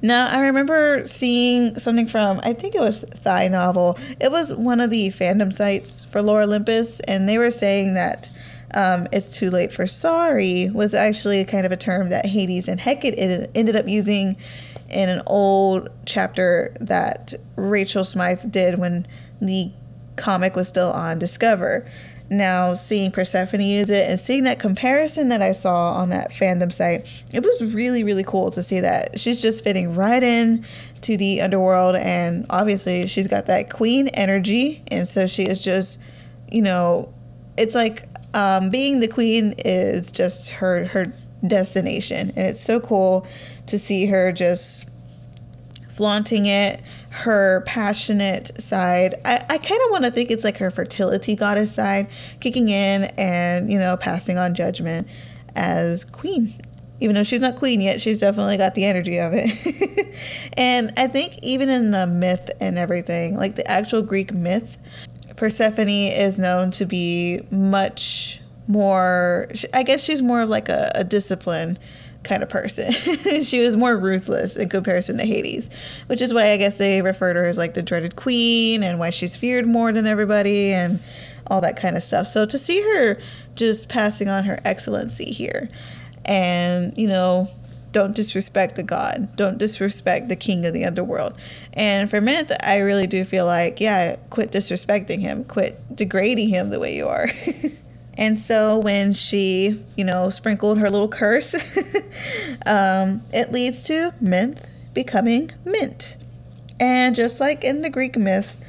Now, 0.00 0.28
I 0.28 0.40
remember 0.40 1.02
seeing 1.04 1.78
something 1.78 2.06
from, 2.06 2.40
I 2.44 2.52
think 2.52 2.74
it 2.74 2.80
was 2.80 3.02
Thigh 3.02 3.48
Novel. 3.48 3.98
It 4.20 4.30
was 4.30 4.54
one 4.54 4.80
of 4.80 4.90
the 4.90 5.08
fandom 5.08 5.52
sites 5.52 6.04
for 6.04 6.22
Lore 6.22 6.42
Olympus, 6.42 7.00
and 7.00 7.28
they 7.28 7.38
were 7.38 7.50
saying 7.50 7.94
that 7.94 8.30
um, 8.74 9.08
it's 9.12 9.30
too 9.30 9.50
late 9.50 9.72
for 9.72 9.86
sorry 9.86 10.70
was 10.70 10.92
actually 10.92 11.44
kind 11.46 11.64
of 11.64 11.72
a 11.72 11.76
term 11.76 12.10
that 12.10 12.26
Hades 12.26 12.68
and 12.68 12.78
Hecate 12.78 13.14
ended 13.54 13.76
up 13.76 13.88
using 13.88 14.36
in 14.90 15.08
an 15.08 15.22
old 15.26 15.88
chapter 16.06 16.74
that 16.80 17.34
Rachel 17.56 18.04
Smythe 18.04 18.50
did 18.50 18.78
when 18.78 19.06
the 19.40 19.70
comic 20.16 20.56
was 20.56 20.68
still 20.68 20.90
on 20.90 21.18
Discover 21.18 21.90
now 22.30 22.74
seeing 22.74 23.10
Persephone 23.10 23.60
use 23.60 23.90
it 23.90 24.08
and 24.08 24.20
seeing 24.20 24.44
that 24.44 24.58
comparison 24.58 25.28
that 25.30 25.40
I 25.40 25.52
saw 25.52 25.92
on 25.92 26.10
that 26.10 26.30
fandom 26.30 26.72
site, 26.72 27.06
it 27.32 27.42
was 27.42 27.74
really, 27.74 28.04
really 28.04 28.24
cool 28.24 28.50
to 28.50 28.62
see 28.62 28.80
that. 28.80 29.18
She's 29.18 29.40
just 29.40 29.64
fitting 29.64 29.94
right 29.94 30.22
in 30.22 30.66
to 31.02 31.16
the 31.16 31.40
underworld 31.40 31.96
and 31.96 32.44
obviously 32.50 33.06
she's 33.06 33.28
got 33.28 33.46
that 33.46 33.70
queen 33.70 34.08
energy 34.08 34.82
and 34.88 35.06
so 35.06 35.26
she 35.26 35.44
is 35.44 35.62
just, 35.62 36.00
you 36.50 36.62
know, 36.62 37.12
it's 37.56 37.74
like 37.74 38.08
um, 38.34 38.70
being 38.70 39.00
the 39.00 39.08
queen 39.08 39.54
is 39.64 40.10
just 40.10 40.50
her 40.50 40.84
her 40.86 41.12
destination 41.46 42.32
and 42.36 42.48
it's 42.48 42.60
so 42.60 42.80
cool 42.80 43.26
to 43.66 43.78
see 43.78 44.06
her 44.06 44.32
just 44.32 44.88
flaunting 45.98 46.46
it, 46.46 46.80
her 47.10 47.64
passionate 47.66 48.62
side. 48.62 49.16
I, 49.24 49.44
I 49.48 49.58
kind 49.58 49.82
of 49.84 49.90
want 49.90 50.04
to 50.04 50.12
think 50.12 50.30
it's 50.30 50.44
like 50.44 50.58
her 50.58 50.70
fertility 50.70 51.34
goddess 51.34 51.74
side, 51.74 52.06
kicking 52.38 52.68
in 52.68 53.02
and, 53.18 53.70
you 53.70 53.80
know, 53.80 53.96
passing 53.96 54.38
on 54.38 54.54
judgment 54.54 55.08
as 55.56 56.04
queen. 56.04 56.54
Even 57.00 57.16
though 57.16 57.24
she's 57.24 57.40
not 57.40 57.56
queen 57.56 57.80
yet, 57.80 58.00
she's 58.00 58.20
definitely 58.20 58.56
got 58.56 58.76
the 58.76 58.84
energy 58.84 59.18
of 59.18 59.32
it. 59.34 60.16
and 60.56 60.92
I 60.96 61.08
think 61.08 61.36
even 61.42 61.68
in 61.68 61.90
the 61.90 62.06
myth 62.06 62.48
and 62.60 62.78
everything, 62.78 63.36
like 63.36 63.56
the 63.56 63.68
actual 63.68 64.02
Greek 64.02 64.32
myth, 64.32 64.78
Persephone 65.34 65.88
is 65.88 66.38
known 66.38 66.70
to 66.72 66.86
be 66.86 67.40
much 67.50 68.40
more, 68.68 69.50
I 69.74 69.82
guess 69.82 70.04
she's 70.04 70.22
more 70.22 70.42
of 70.42 70.48
like 70.48 70.68
a, 70.68 70.92
a 70.94 71.02
discipline 71.02 71.76
kind 72.28 72.42
of 72.42 72.48
person. 72.48 72.92
she 73.42 73.60
was 73.60 73.76
more 73.76 73.96
ruthless 73.96 74.56
in 74.56 74.68
comparison 74.68 75.16
to 75.18 75.24
Hades, 75.24 75.70
which 76.06 76.20
is 76.20 76.34
why 76.34 76.50
I 76.50 76.56
guess 76.58 76.78
they 76.78 77.02
refer 77.02 77.32
to 77.32 77.40
her 77.40 77.46
as 77.46 77.58
like 77.58 77.74
the 77.74 77.82
dreaded 77.82 78.16
queen 78.16 78.82
and 78.82 78.98
why 78.98 79.10
she's 79.10 79.36
feared 79.36 79.66
more 79.66 79.92
than 79.92 80.06
everybody 80.06 80.72
and 80.72 81.00
all 81.46 81.60
that 81.62 81.76
kind 81.76 81.96
of 81.96 82.02
stuff. 82.02 82.28
So 82.28 82.44
to 82.44 82.58
see 82.58 82.82
her 82.82 83.18
just 83.54 83.88
passing 83.88 84.28
on 84.28 84.44
her 84.44 84.60
excellency 84.64 85.32
here 85.32 85.70
and, 86.24 86.96
you 86.96 87.08
know, 87.08 87.48
don't 87.92 88.14
disrespect 88.14 88.76
the 88.76 88.82
god, 88.82 89.34
don't 89.34 89.56
disrespect 89.56 90.28
the 90.28 90.36
king 90.36 90.66
of 90.66 90.74
the 90.74 90.84
underworld. 90.84 91.34
And 91.72 92.10
for 92.10 92.20
Mint, 92.20 92.52
I 92.62 92.76
really 92.78 93.06
do 93.06 93.24
feel 93.24 93.46
like, 93.46 93.80
yeah, 93.80 94.16
quit 94.28 94.52
disrespecting 94.52 95.20
him, 95.20 95.44
quit 95.44 95.80
degrading 95.96 96.50
him 96.50 96.68
the 96.68 96.78
way 96.78 96.94
you 96.94 97.08
are. 97.08 97.30
And 98.18 98.40
so 98.40 98.78
when 98.80 99.12
she, 99.12 99.82
you 99.96 100.04
know, 100.04 100.28
sprinkled 100.28 100.80
her 100.80 100.90
little 100.90 101.08
curse, 101.08 101.54
um, 102.66 103.22
it 103.32 103.52
leads 103.52 103.84
to 103.84 104.12
Minth 104.20 104.66
becoming 104.92 105.52
mint. 105.64 106.16
And 106.80 107.14
just 107.14 107.38
like 107.38 107.62
in 107.62 107.82
the 107.82 107.90
Greek 107.90 108.16
myth, 108.16 108.62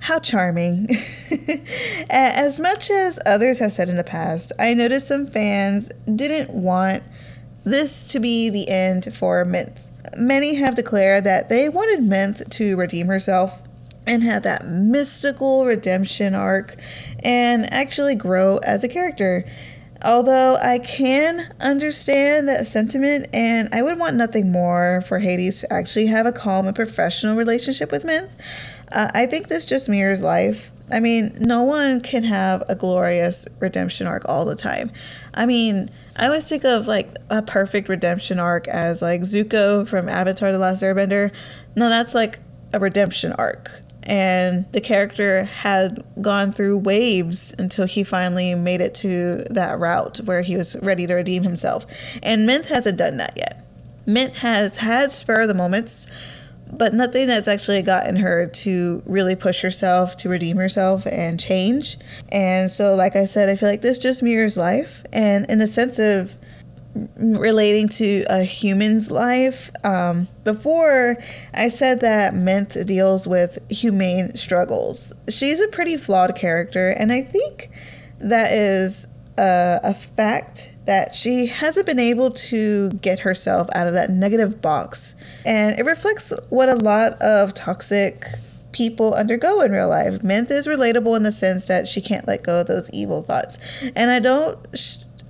how 0.00 0.18
charming. 0.18 0.88
as 2.10 2.60
much 2.60 2.90
as 2.90 3.18
others 3.24 3.60
have 3.60 3.72
said 3.72 3.88
in 3.88 3.96
the 3.96 4.04
past, 4.04 4.52
I 4.58 4.74
noticed 4.74 5.08
some 5.08 5.26
fans 5.26 5.90
didn't 6.14 6.50
want 6.50 7.02
this 7.64 8.04
to 8.08 8.20
be 8.20 8.50
the 8.50 8.68
end 8.68 9.16
for 9.16 9.44
Minth. 9.44 9.80
Many 10.16 10.56
have 10.56 10.74
declared 10.74 11.24
that 11.24 11.48
they 11.48 11.68
wanted 11.68 12.00
Minth 12.00 12.50
to 12.50 12.76
redeem 12.76 13.06
herself 13.06 13.62
and 14.06 14.22
have 14.22 14.42
that 14.42 14.66
mystical 14.66 15.64
redemption 15.64 16.34
arc 16.34 16.76
and 17.20 17.72
actually 17.72 18.14
grow 18.14 18.58
as 18.58 18.84
a 18.84 18.88
character. 18.88 19.44
Although 20.04 20.56
I 20.56 20.80
can 20.80 21.52
understand 21.60 22.48
that 22.48 22.66
sentiment, 22.66 23.28
and 23.32 23.68
I 23.72 23.82
would 23.82 23.98
want 23.98 24.16
nothing 24.16 24.50
more 24.50 25.00
for 25.02 25.20
Hades 25.20 25.60
to 25.60 25.72
actually 25.72 26.06
have 26.06 26.26
a 26.26 26.32
calm 26.32 26.66
and 26.66 26.74
professional 26.74 27.36
relationship 27.36 27.92
with 27.92 28.04
Minth. 28.04 28.30
Uh, 28.90 29.10
I 29.14 29.26
think 29.26 29.46
this 29.46 29.64
just 29.64 29.88
mirrors 29.88 30.20
life. 30.20 30.72
I 30.90 30.98
mean, 30.98 31.36
no 31.38 31.62
one 31.62 32.00
can 32.00 32.24
have 32.24 32.64
a 32.68 32.74
glorious 32.74 33.46
redemption 33.60 34.06
arc 34.06 34.28
all 34.28 34.44
the 34.44 34.56
time. 34.56 34.90
I 35.32 35.46
mean, 35.46 35.88
I 36.16 36.26
always 36.26 36.48
think 36.48 36.64
of 36.64 36.88
like 36.88 37.14
a 37.30 37.40
perfect 37.40 37.88
redemption 37.88 38.40
arc 38.40 38.66
as 38.68 39.00
like 39.00 39.22
Zuko 39.22 39.86
from 39.86 40.08
Avatar 40.08 40.50
The 40.50 40.58
Last 40.58 40.82
Airbender. 40.82 41.32
No, 41.76 41.88
that's 41.88 42.14
like 42.14 42.40
a 42.72 42.80
redemption 42.80 43.32
arc 43.34 43.81
and 44.04 44.70
the 44.72 44.80
character 44.80 45.44
had 45.44 46.04
gone 46.20 46.52
through 46.52 46.78
waves 46.78 47.54
until 47.58 47.86
he 47.86 48.02
finally 48.02 48.54
made 48.54 48.80
it 48.80 48.94
to 48.96 49.44
that 49.50 49.78
route 49.78 50.18
where 50.18 50.42
he 50.42 50.56
was 50.56 50.76
ready 50.82 51.06
to 51.06 51.14
redeem 51.14 51.42
himself. 51.42 51.86
And 52.22 52.48
Minth 52.48 52.66
hasn't 52.66 52.98
done 52.98 53.18
that 53.18 53.36
yet. 53.36 53.64
Minth 54.06 54.36
has 54.36 54.76
had 54.76 55.12
spur 55.12 55.42
of 55.42 55.48
the 55.48 55.54
moments, 55.54 56.06
but 56.72 56.94
nothing 56.94 57.28
that's 57.28 57.48
actually 57.48 57.82
gotten 57.82 58.16
her 58.16 58.46
to 58.46 59.02
really 59.06 59.36
push 59.36 59.60
herself 59.60 60.16
to 60.16 60.28
redeem 60.28 60.56
herself 60.56 61.06
and 61.06 61.38
change. 61.38 61.98
And 62.30 62.70
so, 62.70 62.94
like 62.94 63.14
I 63.14 63.26
said, 63.26 63.48
I 63.48 63.54
feel 63.54 63.68
like 63.68 63.82
this 63.82 63.98
just 63.98 64.22
mirrors 64.22 64.56
life. 64.56 65.04
And 65.12 65.48
in 65.50 65.58
the 65.58 65.66
sense 65.66 65.98
of 65.98 66.34
relating 67.16 67.88
to 67.88 68.24
a 68.28 68.42
human's 68.42 69.10
life. 69.10 69.70
Um, 69.84 70.28
before, 70.44 71.16
I 71.54 71.68
said 71.68 72.00
that 72.00 72.34
Minth 72.34 72.86
deals 72.86 73.26
with 73.26 73.58
humane 73.70 74.34
struggles. 74.36 75.14
She's 75.28 75.60
a 75.60 75.68
pretty 75.68 75.96
flawed 75.96 76.36
character, 76.36 76.90
and 76.90 77.12
I 77.12 77.22
think 77.22 77.70
that 78.18 78.52
is 78.52 79.08
a, 79.38 79.80
a 79.82 79.94
fact 79.94 80.74
that 80.84 81.14
she 81.14 81.46
hasn't 81.46 81.86
been 81.86 81.98
able 81.98 82.30
to 82.30 82.90
get 82.90 83.20
herself 83.20 83.68
out 83.74 83.86
of 83.86 83.94
that 83.94 84.10
negative 84.10 84.60
box. 84.60 85.14
And 85.46 85.78
it 85.78 85.84
reflects 85.84 86.32
what 86.50 86.68
a 86.68 86.74
lot 86.74 87.20
of 87.22 87.54
toxic 87.54 88.26
people 88.72 89.14
undergo 89.14 89.60
in 89.60 89.70
real 89.70 89.88
life. 89.88 90.20
Minth 90.22 90.50
is 90.50 90.66
relatable 90.66 91.16
in 91.16 91.22
the 91.22 91.32
sense 91.32 91.66
that 91.68 91.86
she 91.86 92.00
can't 92.00 92.26
let 92.26 92.42
go 92.42 92.60
of 92.60 92.66
those 92.66 92.90
evil 92.90 93.22
thoughts. 93.22 93.58
And 93.94 94.10
I 94.10 94.18
don't 94.18 94.58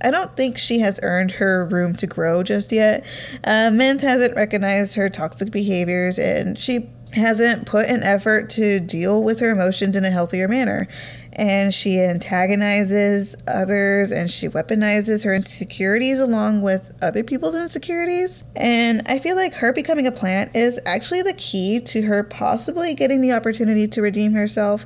I 0.03 0.11
don't 0.11 0.35
think 0.35 0.57
she 0.57 0.79
has 0.79 0.99
earned 1.03 1.31
her 1.31 1.65
room 1.65 1.95
to 1.95 2.07
grow 2.07 2.43
just 2.43 2.71
yet. 2.71 3.05
Uh, 3.43 3.69
Minth 3.71 4.01
hasn't 4.01 4.35
recognized 4.35 4.95
her 4.95 5.09
toxic 5.09 5.51
behaviors 5.51 6.19
and 6.19 6.57
she 6.57 6.89
hasn't 7.13 7.65
put 7.65 7.85
an 7.87 8.03
effort 8.03 8.49
to 8.49 8.79
deal 8.79 9.23
with 9.23 9.39
her 9.39 9.51
emotions 9.51 9.95
in 9.95 10.03
a 10.03 10.09
healthier 10.09 10.47
manner. 10.47 10.87
And 11.33 11.73
she 11.73 11.99
antagonizes 11.99 13.35
others 13.47 14.11
and 14.11 14.29
she 14.29 14.49
weaponizes 14.49 15.23
her 15.23 15.33
insecurities 15.33 16.19
along 16.19 16.61
with 16.61 16.93
other 17.01 17.23
people's 17.23 17.55
insecurities. 17.55 18.43
And 18.55 19.01
I 19.07 19.19
feel 19.19 19.35
like 19.35 19.55
her 19.55 19.73
becoming 19.73 20.05
a 20.05 20.11
plant 20.11 20.55
is 20.55 20.79
actually 20.85 21.23
the 21.23 21.33
key 21.33 21.79
to 21.79 22.03
her 22.03 22.23
possibly 22.23 22.93
getting 22.93 23.21
the 23.21 23.31
opportunity 23.31 23.87
to 23.87 24.01
redeem 24.01 24.33
herself. 24.33 24.85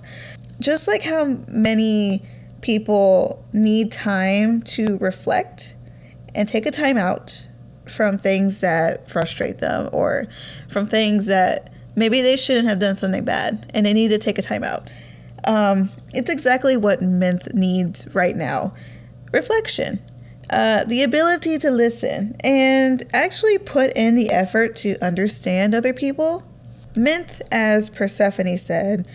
Just 0.59 0.87
like 0.87 1.03
how 1.03 1.25
many 1.47 2.23
people 2.61 3.45
need 3.53 3.91
time 3.91 4.61
to 4.61 4.97
reflect 4.97 5.75
and 6.35 6.47
take 6.47 6.65
a 6.65 6.71
time 6.71 6.97
out 6.97 7.47
from 7.85 8.17
things 8.17 8.61
that 8.61 9.09
frustrate 9.09 9.59
them 9.59 9.89
or 9.91 10.27
from 10.67 10.87
things 10.87 11.27
that 11.27 11.71
maybe 11.95 12.21
they 12.21 12.37
shouldn't 12.37 12.67
have 12.67 12.79
done 12.79 12.95
something 12.95 13.23
bad 13.23 13.69
and 13.73 13.85
they 13.85 13.93
need 13.93 14.09
to 14.09 14.17
take 14.17 14.37
a 14.37 14.41
time 14.41 14.63
out. 14.63 14.89
Um, 15.45 15.89
it's 16.13 16.29
exactly 16.29 16.75
what 16.77 16.99
Minth 16.99 17.53
needs 17.53 18.07
right 18.13 18.35
now 18.35 18.73
reflection. 19.31 19.99
Uh, 20.49 20.85
the 20.85 21.03
ability 21.03 21.57
to 21.57 21.69
listen 21.69 22.35
and 22.41 23.03
actually 23.13 23.57
put 23.57 23.91
in 23.97 24.15
the 24.15 24.29
effort 24.29 24.75
to 24.77 24.97
understand 25.05 25.75
other 25.75 25.93
people. 25.93 26.43
Minth, 26.93 27.41
as 27.51 27.89
Persephone 27.89 28.57
said, 28.57 29.05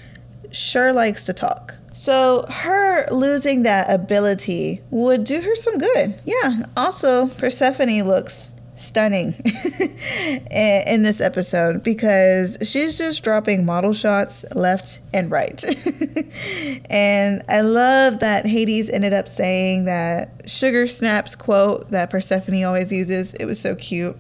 sure 0.51 0.93
likes 0.93 1.25
to 1.27 1.33
talk. 1.33 1.77
So 1.93 2.47
her 2.49 3.07
losing 3.11 3.63
that 3.65 3.91
ability 3.91 4.81
would 4.91 5.25
do 5.25 5.41
her 5.41 5.55
some 5.55 5.79
good. 5.79 6.19
Yeah. 6.25 6.65
Also, 6.77 7.29
Persephone 7.29 8.03
looks 8.05 8.51
stunning 8.75 9.35
in 10.51 11.03
this 11.03 11.21
episode 11.21 11.83
because 11.85 12.59
she's 12.63 12.99
just 12.99 13.23
dropping 13.23 13.65
model 13.65 13.93
shots 13.93 14.45
left 14.55 15.01
and 15.15 15.31
right. 15.31 15.63
and 16.91 17.43
I 17.49 17.61
love 17.61 18.21
that 18.21 18.47
Hades 18.47 18.91
ended 18.91 19.13
up 19.13 19.29
saying 19.29 19.85
that 19.85 20.51
Sugar 20.51 20.87
Snaps 20.87 21.37
quote 21.37 21.91
that 21.91 22.11
Persephone 22.11 22.65
always 22.65 22.91
uses. 22.91 23.35
It 23.35 23.45
was 23.45 23.61
so 23.61 23.75
cute. 23.77 24.17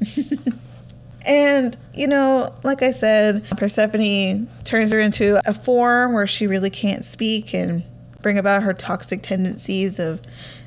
And, 1.26 1.76
you 1.94 2.06
know, 2.06 2.54
like 2.62 2.82
I 2.82 2.92
said, 2.92 3.44
Persephone 3.56 4.48
turns 4.64 4.92
her 4.92 5.00
into 5.00 5.40
a 5.48 5.54
form 5.54 6.12
where 6.12 6.26
she 6.26 6.46
really 6.46 6.70
can't 6.70 7.04
speak 7.04 7.54
and 7.54 7.82
bring 8.22 8.38
about 8.38 8.62
her 8.62 8.72
toxic 8.72 9.22
tendencies 9.22 9.98
of 9.98 10.20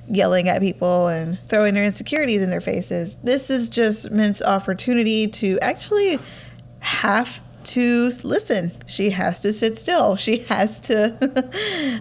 yelling 0.07 0.49
at 0.49 0.61
people 0.61 1.07
and 1.07 1.39
throwing 1.45 1.73
their 1.73 1.83
insecurities 1.83 2.41
in 2.41 2.49
their 2.49 2.61
faces. 2.61 3.17
This 3.19 3.49
is 3.49 3.69
just 3.69 4.11
Minth's 4.11 4.41
opportunity 4.41 5.27
to 5.27 5.59
actually 5.61 6.19
have 6.79 7.41
to 7.63 8.11
listen. 8.23 8.71
She 8.85 9.11
has 9.11 9.41
to 9.41 9.53
sit 9.53 9.77
still. 9.77 10.15
She 10.17 10.39
has 10.49 10.79
to 10.81 11.15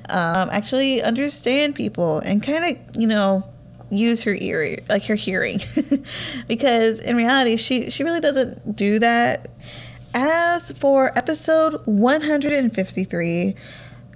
um, 0.09 0.51
actually 0.51 1.03
understand 1.03 1.75
people 1.75 2.19
and 2.19 2.43
kind 2.43 2.77
of, 2.77 2.97
you 2.97 3.07
know, 3.07 3.52
use 3.93 4.23
her 4.23 4.35
ear, 4.35 4.79
like 4.89 5.05
her 5.07 5.15
hearing, 5.15 5.61
because 6.49 7.01
in 7.01 7.17
reality, 7.17 7.57
she 7.57 7.91
she 7.91 8.05
really 8.05 8.21
doesn't 8.21 8.77
do 8.77 8.99
that. 8.99 9.51
As 10.15 10.73
for 10.73 11.17
episode 11.17 11.81
153, 11.87 13.55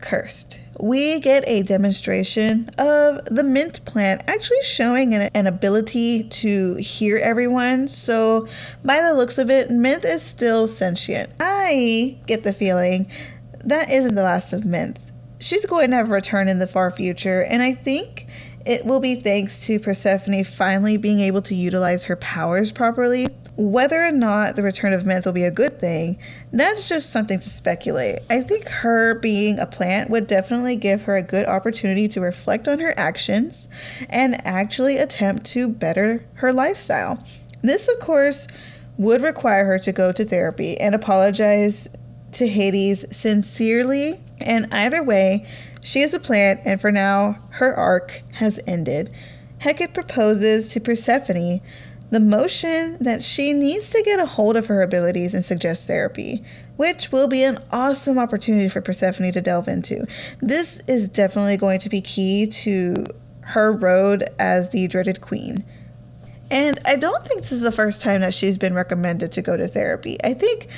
Cursed, 0.01 0.61
we 0.79 1.21
get 1.21 1.43
a 1.49 1.62
demonstration 1.62 2.69
of 2.77 3.25
the 3.25 3.43
mint 3.43 3.83
plant 3.87 4.23
actually 4.27 4.62
showing 4.62 5.15
an, 5.15 5.31
an, 5.33 5.47
ability 5.47 6.25
to 6.25 6.77
hear 6.77 7.17
everyone. 7.17 7.89
So, 7.89 8.47
by 8.85 9.01
the 9.01 9.14
looks 9.14 9.39
of 9.39 9.49
it, 9.49 9.70
Minth 9.70 10.05
is 10.05 10.22
still 10.22 10.66
sentient. 10.66 11.31
I 11.41 12.18
get 12.27 12.43
the 12.43 12.53
feeling 12.53 13.11
that 13.64 13.91
isn't 13.91 14.14
the 14.14 14.22
last 14.22 14.53
of 14.53 14.62
Minth. 14.62 14.99
She's 15.39 15.66
going 15.66 15.91
to 15.91 15.97
have 15.97 16.09
a 16.09 16.12
return 16.12 16.49
in 16.49 16.59
the 16.59 16.66
far 16.66 16.91
future, 16.91 17.43
and 17.43 17.62
I 17.62 17.74
think 17.74 18.26
it 18.67 18.85
will 18.85 19.01
be 19.01 19.14
thanks 19.14 19.64
to 19.67 19.79
Persephone 19.79 20.43
finally 20.45 20.97
being 20.97 21.21
able 21.21 21.41
to 21.43 21.55
utilize 21.55 22.05
her 22.05 22.17
powers 22.17 22.73
properly. 22.73 23.29
Whether 23.57 24.05
or 24.05 24.12
not 24.12 24.57
the 24.57 24.62
return 24.62 24.93
of 24.93 25.05
Minth 25.05 25.25
will 25.25 25.33
be 25.33 25.45
a 25.45 25.51
good 25.51 25.79
thing, 25.79 26.19
that's 26.53 26.89
just 26.89 27.11
something 27.11 27.39
to 27.39 27.49
speculate. 27.49 28.19
I 28.29 28.43
think 28.43 28.69
her 28.69 29.14
being 29.14 29.59
a 29.59 29.67
plant 29.67 30.11
would 30.11 30.27
definitely 30.27 30.77
give 30.77 31.03
her 31.03 31.17
a 31.17 31.23
good 31.23 31.47
opportunity 31.47 32.09
to 32.09 32.21
reflect 32.21 32.69
on 32.69 32.81
her 32.81 32.93
actions 32.99 33.69
and 34.11 34.45
actually 34.47 34.99
attempt 34.99 35.47
to 35.47 35.69
better 35.69 36.27
her 36.35 36.53
lifestyle. 36.53 37.25
This, 37.62 37.89
of 37.89 37.99
course, 38.01 38.49
would 38.99 39.23
require 39.23 39.64
her 39.64 39.79
to 39.79 39.93
go 39.93 40.12
to 40.12 40.25
therapy 40.25 40.79
and 40.79 40.95
apologize 40.95 41.89
to 42.33 42.49
Hades 42.49 43.05
sincerely 43.11 44.21
And 44.41 44.72
either 44.72 45.03
way, 45.03 45.47
she 45.82 46.03
is 46.03 46.12
a 46.12 46.20
plant, 46.20 46.61
and 46.64 46.80
for 46.80 46.93
now, 46.93 47.39
her 47.51 47.74
arc 47.74 48.22
has 48.32 48.61
ended. 48.66 49.11
Hecate 49.59 49.95
proposes 49.95 50.68
to 50.68 50.80
Persephone 50.80 51.61
the 52.11 52.20
motion 52.20 52.97
that 53.01 53.22
she 53.22 53.53
needs 53.53 53.91
to 53.91 54.03
get 54.03 54.20
a 54.20 54.26
hold 54.26 54.57
of 54.57 54.66
her 54.66 54.82
abilities 54.82 55.34
and 55.34 55.45
suggest 55.45 55.87
therapy, 55.87 56.45
which 56.76 57.11
will 57.11 57.26
be 57.26 57.43
an 57.43 57.59
awesome 57.72 58.18
opportunity 58.18 58.68
for 58.68 58.80
Persephone 58.80 59.32
to 59.32 59.41
delve 59.41 59.68
into. 59.68 60.07
This 60.41 60.80
is 60.87 61.09
definitely 61.09 61.57
going 61.57 61.80
to 61.80 61.89
be 61.89 62.01
key 62.01 62.47
to 62.47 63.07
her 63.41 63.72
road 63.72 64.24
as 64.39 64.70
the 64.70 64.87
dreaded 64.87 65.20
queen. 65.20 65.64
And 66.51 66.78
I 66.84 66.97
don't 66.97 67.26
think 67.26 67.41
this 67.41 67.53
is 67.53 67.62
the 67.62 67.72
first 67.72 68.03
time 68.03 68.20
that 68.20 68.34
she's 68.34 68.57
been 68.57 68.74
recommended 68.74 69.32
to 69.32 69.43
go 69.43 69.57
to 69.57 69.66
therapy. 69.66 70.16
I 70.22 70.34
think 70.34 70.68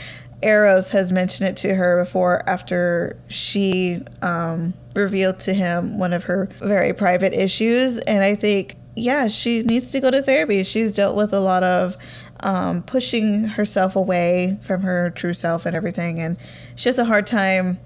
Eros 0.42 0.90
has 0.90 1.10
mentioned 1.10 1.48
it 1.48 1.56
to 1.58 1.74
her 1.74 2.02
before 2.04 2.48
after 2.48 3.16
she 3.28 4.02
um, 4.22 4.74
revealed 4.94 5.40
to 5.40 5.52
him 5.52 5.98
one 5.98 6.12
of 6.12 6.24
her 6.24 6.48
very 6.60 6.92
private 6.92 7.32
issues. 7.32 7.98
And 7.98 8.22
I 8.22 8.34
think, 8.34 8.76
yeah, 8.94 9.28
she 9.28 9.62
needs 9.62 9.90
to 9.92 10.00
go 10.00 10.10
to 10.10 10.22
therapy. 10.22 10.62
She's 10.62 10.92
dealt 10.92 11.16
with 11.16 11.32
a 11.32 11.40
lot 11.40 11.62
of 11.62 11.96
um, 12.40 12.82
pushing 12.82 13.44
herself 13.44 13.96
away 13.96 14.58
from 14.60 14.82
her 14.82 15.10
true 15.10 15.34
self 15.34 15.66
and 15.66 15.74
everything. 15.74 16.20
And 16.20 16.36
she 16.76 16.88
has 16.88 16.98
a 16.98 17.04
hard 17.04 17.26
time 17.26 17.78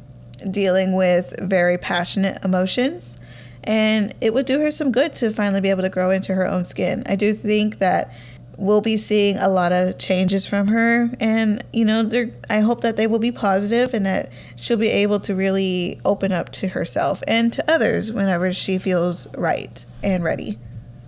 dealing 0.51 0.95
with 0.95 1.35
very 1.41 1.79
passionate 1.79 2.45
emotions. 2.45 3.19
And 3.65 4.15
it 4.21 4.35
would 4.35 4.45
do 4.45 4.61
her 4.61 4.71
some 4.71 4.91
good 4.91 5.13
to 5.15 5.33
finally 5.33 5.61
be 5.61 5.71
able 5.71 5.83
to 5.83 5.89
grow 5.89 6.11
into 6.11 6.35
her 6.35 6.47
own 6.47 6.65
skin. 6.65 7.05
I 7.07 7.15
do 7.15 7.33
think 7.33 7.79
that 7.79 8.13
we'll 8.57 8.81
be 8.81 8.97
seeing 8.97 9.37
a 9.39 9.49
lot 9.49 9.73
of 9.73 9.99
changes 9.99 10.47
from 10.47 10.69
her 10.69 11.11
and 11.21 11.65
you 11.73 11.85
know 11.85 12.09
i 12.51 12.61
hope 12.61 12.81
that 12.83 12.97
they 12.97 13.07
will 13.07 13.19
be 13.19 13.33
positive 13.33 13.95
and 13.95 14.05
that 14.05 14.31
she'll 14.57 14.77
be 14.77 14.89
able 14.89 15.19
to 15.19 15.35
really 15.35 16.01
open 16.05 16.33
up 16.33 16.51
to 16.51 16.69
herself 16.69 17.23
and 17.27 17.53
to 17.53 17.71
others 17.71 18.13
whenever 18.13 18.53
she 18.53 18.79
feels 18.79 19.27
right 19.37 19.85
and 20.03 20.23
ready 20.23 20.59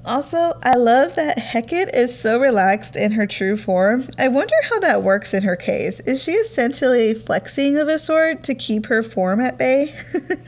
also, 0.06 0.52
I 0.62 0.76
love 0.76 1.14
that 1.14 1.38
Hecate 1.38 1.94
is 1.94 2.18
so 2.18 2.38
relaxed 2.38 2.94
in 2.94 3.12
her 3.12 3.26
true 3.26 3.56
form. 3.56 4.08
I 4.18 4.28
wonder 4.28 4.54
how 4.68 4.78
that 4.80 5.02
works 5.02 5.32
in 5.32 5.44
her 5.44 5.56
case. 5.56 6.00
Is 6.00 6.22
she 6.22 6.32
essentially 6.32 7.14
flexing 7.14 7.78
of 7.78 7.88
a 7.88 7.98
sort 7.98 8.42
to 8.44 8.54
keep 8.54 8.86
her 8.86 9.02
form 9.02 9.40
at 9.40 9.56
bay? 9.56 9.94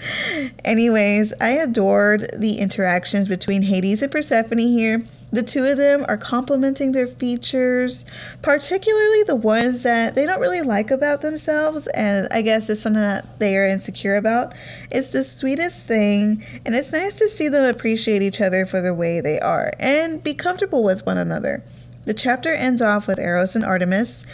Anyways, 0.65 1.33
I 1.41 1.51
adored 1.51 2.31
the 2.37 2.59
interactions 2.59 3.29
between 3.29 3.63
Hades 3.63 4.03
and 4.03 4.13
Persephone 4.13 4.59
here. 4.59 5.03
The 5.37 5.43
two 5.43 5.67
of 5.67 5.77
them 5.77 6.07
are 6.09 6.17
complementing 6.17 6.93
their 6.93 7.07
features, 7.07 8.07
particularly 8.41 9.23
the 9.25 9.37
ones 9.37 9.83
that 9.83 10.15
they 10.15 10.25
don't 10.25 10.41
really 10.41 10.63
like 10.63 10.91
about 10.91 11.21
themselves, 11.21 11.87
and 11.89 12.27
I 12.31 12.41
guess 12.41 12.71
it's 12.71 12.81
something 12.81 13.03
that 13.03 13.39
they 13.39 13.55
are 13.59 13.69
insecure 13.69 14.17
about. 14.17 14.55
It's 14.91 15.11
the 15.11 15.23
sweetest 15.23 15.83
thing, 15.83 16.43
and 16.65 16.75
it's 16.75 16.91
nice 16.91 17.17
to 17.17 17.29
see 17.29 17.49
them 17.49 17.67
appreciate 17.67 18.23
each 18.23 18.41
other 18.41 18.65
for 18.65 18.81
the 18.81 18.95
way 18.95 19.21
they 19.21 19.39
are 19.39 19.75
and 19.79 20.25
be 20.25 20.33
comfortable 20.33 20.83
with 20.83 21.05
one 21.05 21.19
another. 21.19 21.63
The 22.07 22.15
chapter 22.15 22.55
ends 22.55 22.81
off 22.81 23.07
with 23.07 23.19
Eros 23.19 23.55
and 23.55 23.63
Artemis 23.63 24.25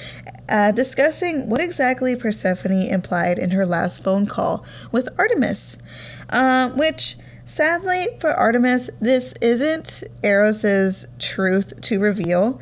uh, 0.49 0.71
discussing 0.71 1.49
what 1.49 1.61
exactly 1.61 2.15
Persephone 2.15 2.83
implied 2.83 3.41
in 3.41 3.51
her 3.51 3.67
last 3.67 4.05
phone 4.05 4.25
call 4.25 4.65
with 4.93 5.09
Artemis, 5.19 5.79
uh, 6.31 6.69
which 6.69 7.17
Sadly 7.55 8.09
for 8.19 8.31
Artemis, 8.31 8.89
this 8.99 9.35
isn't 9.43 10.05
Eros's 10.25 11.07
truth 11.19 11.79
to 11.83 12.01
reveal, 12.01 12.59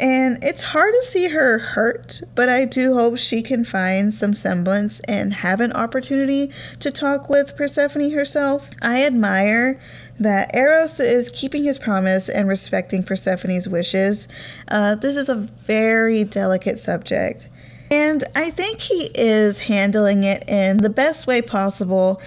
and 0.00 0.42
it's 0.42 0.62
hard 0.62 0.92
to 0.94 1.02
see 1.06 1.28
her 1.28 1.60
hurt, 1.60 2.22
but 2.34 2.48
I 2.48 2.64
do 2.64 2.94
hope 2.94 3.18
she 3.18 3.40
can 3.40 3.64
find 3.64 4.12
some 4.12 4.34
semblance 4.34 4.98
and 5.06 5.32
have 5.32 5.60
an 5.60 5.72
opportunity 5.72 6.50
to 6.80 6.90
talk 6.90 7.28
with 7.30 7.56
Persephone 7.56 8.10
herself. 8.10 8.68
I 8.82 9.04
admire 9.04 9.78
that 10.18 10.56
Eros 10.56 10.98
is 10.98 11.30
keeping 11.32 11.62
his 11.62 11.78
promise 11.78 12.28
and 12.28 12.48
respecting 12.48 13.04
Persephone's 13.04 13.68
wishes. 13.68 14.26
Uh, 14.66 14.96
this 14.96 15.14
is 15.14 15.28
a 15.28 15.36
very 15.36 16.24
delicate 16.24 16.80
subject. 16.80 17.48
And 17.92 18.24
I 18.34 18.48
think 18.50 18.80
he 18.80 19.10
is 19.14 19.58
handling 19.58 20.24
it 20.24 20.48
in 20.48 20.78
the 20.78 20.88
best 20.88 21.26
way 21.26 21.42
possible 21.42 22.22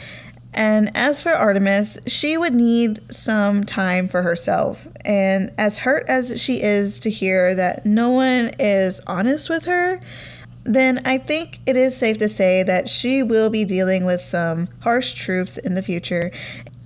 and 0.55 0.89
as 0.95 1.21
for 1.21 1.33
Artemis, 1.33 1.99
she 2.07 2.37
would 2.37 2.55
need 2.55 3.01
some 3.13 3.65
time 3.65 4.07
for 4.07 4.21
herself. 4.21 4.87
And 5.03 5.51
as 5.57 5.79
hurt 5.79 6.05
as 6.07 6.41
she 6.41 6.63
is 6.63 6.97
to 6.99 7.09
hear 7.09 7.53
that 7.55 7.85
no 7.85 8.09
one 8.09 8.51
is 8.57 9.01
honest 9.05 9.49
with 9.49 9.65
her, 9.65 9.99
then 10.63 11.01
I 11.05 11.17
think 11.17 11.59
it 11.65 11.75
is 11.75 11.95
safe 11.95 12.17
to 12.19 12.29
say 12.29 12.63
that 12.63 12.87
she 12.87 13.21
will 13.21 13.49
be 13.49 13.65
dealing 13.65 14.05
with 14.05 14.21
some 14.21 14.69
harsh 14.79 15.13
truths 15.13 15.57
in 15.57 15.75
the 15.75 15.83
future. 15.83 16.31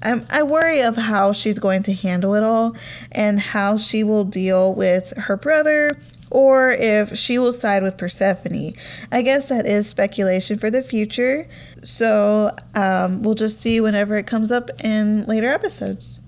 I'm, 0.02 0.26
I 0.32 0.42
worry 0.44 0.82
of 0.82 0.96
how 0.96 1.32
she's 1.32 1.60
going 1.60 1.84
to 1.84 1.94
handle 1.94 2.34
it 2.34 2.44
all 2.44 2.76
and 3.12 3.40
how 3.40 3.78
she 3.78 4.04
will 4.04 4.26
deal 4.26 4.74
with 4.74 5.16
her 5.16 5.38
brother 5.38 5.92
or 6.32 6.72
if 6.72 7.18
she 7.18 7.38
will 7.38 7.52
side 7.52 7.84
with 7.84 7.98
Persephone. 7.98 8.74
I 9.12 9.22
guess 9.22 9.50
that 9.50 9.66
is 9.66 9.88
speculation 9.88 10.58
for 10.58 10.70
the 10.70 10.84
future. 10.84 11.48
So 11.84 12.56
um, 12.76 13.22
we'll 13.22 13.36
just 13.36 13.62
see 13.62 13.82
whenever 13.82 14.18
it 14.18 14.28
comes 14.28 14.52
up 14.52 14.70
in 14.84 15.26
later 15.26 15.50
episodes. 15.50 16.19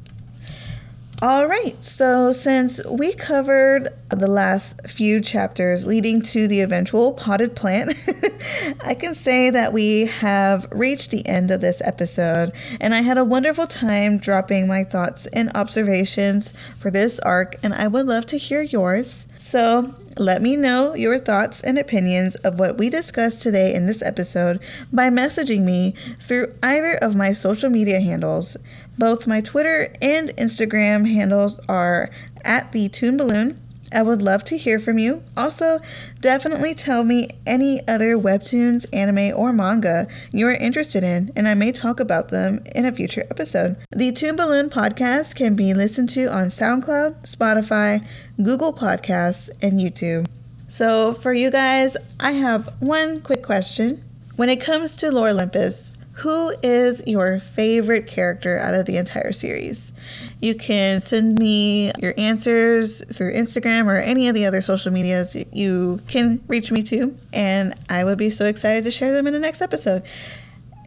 All 1.23 1.45
right, 1.45 1.75
so 1.83 2.31
since 2.31 2.83
we 2.83 3.13
covered 3.13 3.89
the 4.09 4.25
last 4.25 4.89
few 4.89 5.21
chapters 5.21 5.85
leading 5.85 6.23
to 6.23 6.47
the 6.47 6.61
eventual 6.61 7.13
potted 7.13 7.55
plant, 7.55 7.93
I 8.83 8.95
can 8.95 9.13
say 9.13 9.51
that 9.51 9.71
we 9.71 10.07
have 10.07 10.67
reached 10.71 11.11
the 11.11 11.23
end 11.27 11.51
of 11.51 11.61
this 11.61 11.79
episode, 11.85 12.53
and 12.79 12.95
I 12.95 13.01
had 13.01 13.19
a 13.19 13.23
wonderful 13.23 13.67
time 13.67 14.17
dropping 14.17 14.67
my 14.67 14.83
thoughts 14.83 15.27
and 15.27 15.51
observations 15.53 16.55
for 16.79 16.89
this 16.89 17.19
arc, 17.19 17.55
and 17.61 17.75
I 17.75 17.85
would 17.85 18.07
love 18.07 18.25
to 18.27 18.37
hear 18.37 18.63
yours. 18.63 19.27
So 19.37 19.93
let 20.17 20.41
me 20.41 20.55
know 20.55 20.93
your 20.93 21.17
thoughts 21.17 21.61
and 21.61 21.77
opinions 21.77 22.35
of 22.35 22.59
what 22.59 22.77
we 22.77 22.89
discussed 22.89 23.41
today 23.41 23.73
in 23.73 23.85
this 23.85 24.01
episode 24.01 24.59
by 24.91 25.09
messaging 25.09 25.61
me 25.61 25.93
through 26.19 26.53
either 26.61 26.95
of 26.95 27.15
my 27.15 27.31
social 27.31 27.69
media 27.69 27.99
handles. 27.99 28.57
Both 28.97 29.27
my 29.27 29.41
Twitter 29.41 29.93
and 30.01 30.29
Instagram 30.37 31.11
handles 31.11 31.59
are 31.67 32.09
at 32.43 32.71
the 32.71 32.89
Toon 32.89 33.17
Balloon. 33.17 33.59
I 33.93 34.03
would 34.03 34.21
love 34.21 34.43
to 34.45 34.57
hear 34.57 34.79
from 34.79 34.97
you. 34.99 35.23
Also, 35.35 35.79
definitely 36.21 36.73
tell 36.73 37.03
me 37.03 37.27
any 37.45 37.85
other 37.87 38.17
webtoons, 38.17 38.85
anime, 38.93 39.37
or 39.37 39.51
manga 39.51 40.07
you 40.31 40.47
are 40.47 40.53
interested 40.53 41.03
in, 41.03 41.31
and 41.35 41.47
I 41.47 41.55
may 41.55 41.71
talk 41.73 41.99
about 41.99 42.29
them 42.29 42.63
in 42.73 42.85
a 42.85 42.91
future 42.91 43.25
episode. 43.29 43.75
The 43.91 44.11
Toon 44.13 44.37
Balloon 44.37 44.69
podcast 44.69 45.35
can 45.35 45.55
be 45.55 45.73
listened 45.73 46.09
to 46.11 46.27
on 46.27 46.47
SoundCloud, 46.47 47.23
Spotify, 47.23 48.05
Google 48.41 48.73
Podcasts, 48.73 49.49
and 49.61 49.79
YouTube. 49.79 50.27
So, 50.69 51.13
for 51.13 51.33
you 51.33 51.51
guys, 51.51 51.97
I 52.17 52.31
have 52.31 52.73
one 52.79 53.19
quick 53.19 53.43
question. 53.43 54.01
When 54.37 54.49
it 54.49 54.61
comes 54.61 54.95
to 54.97 55.11
Lore 55.11 55.29
Olympus, 55.29 55.91
who 56.13 56.53
is 56.61 57.01
your 57.07 57.39
favorite 57.39 58.05
character 58.05 58.57
out 58.57 58.73
of 58.73 58.85
the 58.85 58.97
entire 58.97 59.31
series? 59.31 59.93
You 60.41 60.55
can 60.55 60.99
send 60.99 61.39
me 61.39 61.91
your 61.99 62.13
answers 62.17 63.03
through 63.15 63.33
Instagram 63.33 63.87
or 63.87 63.97
any 63.97 64.27
of 64.27 64.35
the 64.35 64.45
other 64.45 64.61
social 64.61 64.91
medias 64.91 65.35
you 65.51 66.01
can 66.07 66.43
reach 66.47 66.71
me 66.71 66.83
to, 66.83 67.15
and 67.31 67.73
I 67.89 68.03
would 68.03 68.17
be 68.17 68.29
so 68.29 68.45
excited 68.45 68.83
to 68.83 68.91
share 68.91 69.13
them 69.13 69.25
in 69.27 69.33
the 69.33 69.39
next 69.39 69.61
episode. 69.61 70.03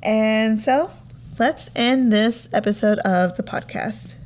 And 0.02 0.60
so, 0.60 0.90
let's 1.38 1.70
end 1.74 2.12
this 2.12 2.48
episode 2.52 2.98
of 3.00 3.36
the 3.36 3.42
podcast. 3.42 4.16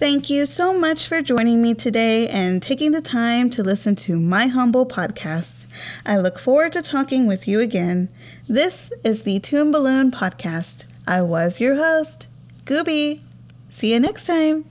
Thank 0.00 0.30
you 0.30 0.46
so 0.46 0.72
much 0.72 1.06
for 1.06 1.20
joining 1.20 1.60
me 1.60 1.74
today 1.74 2.26
and 2.26 2.62
taking 2.62 2.92
the 2.92 3.02
time 3.02 3.50
to 3.50 3.62
listen 3.62 3.94
to 3.96 4.18
my 4.18 4.46
humble 4.46 4.86
podcast. 4.86 5.66
I 6.06 6.16
look 6.16 6.38
forward 6.38 6.72
to 6.72 6.80
talking 6.80 7.26
with 7.26 7.46
you 7.46 7.60
again. 7.60 8.08
This 8.48 8.94
is 9.04 9.24
the 9.24 9.40
Toon 9.40 9.70
Balloon 9.70 10.10
Podcast. 10.10 10.86
I 11.06 11.20
was 11.20 11.60
your 11.60 11.74
host, 11.74 12.28
Gooby. 12.64 13.20
See 13.68 13.92
you 13.92 14.00
next 14.00 14.24
time. 14.24 14.64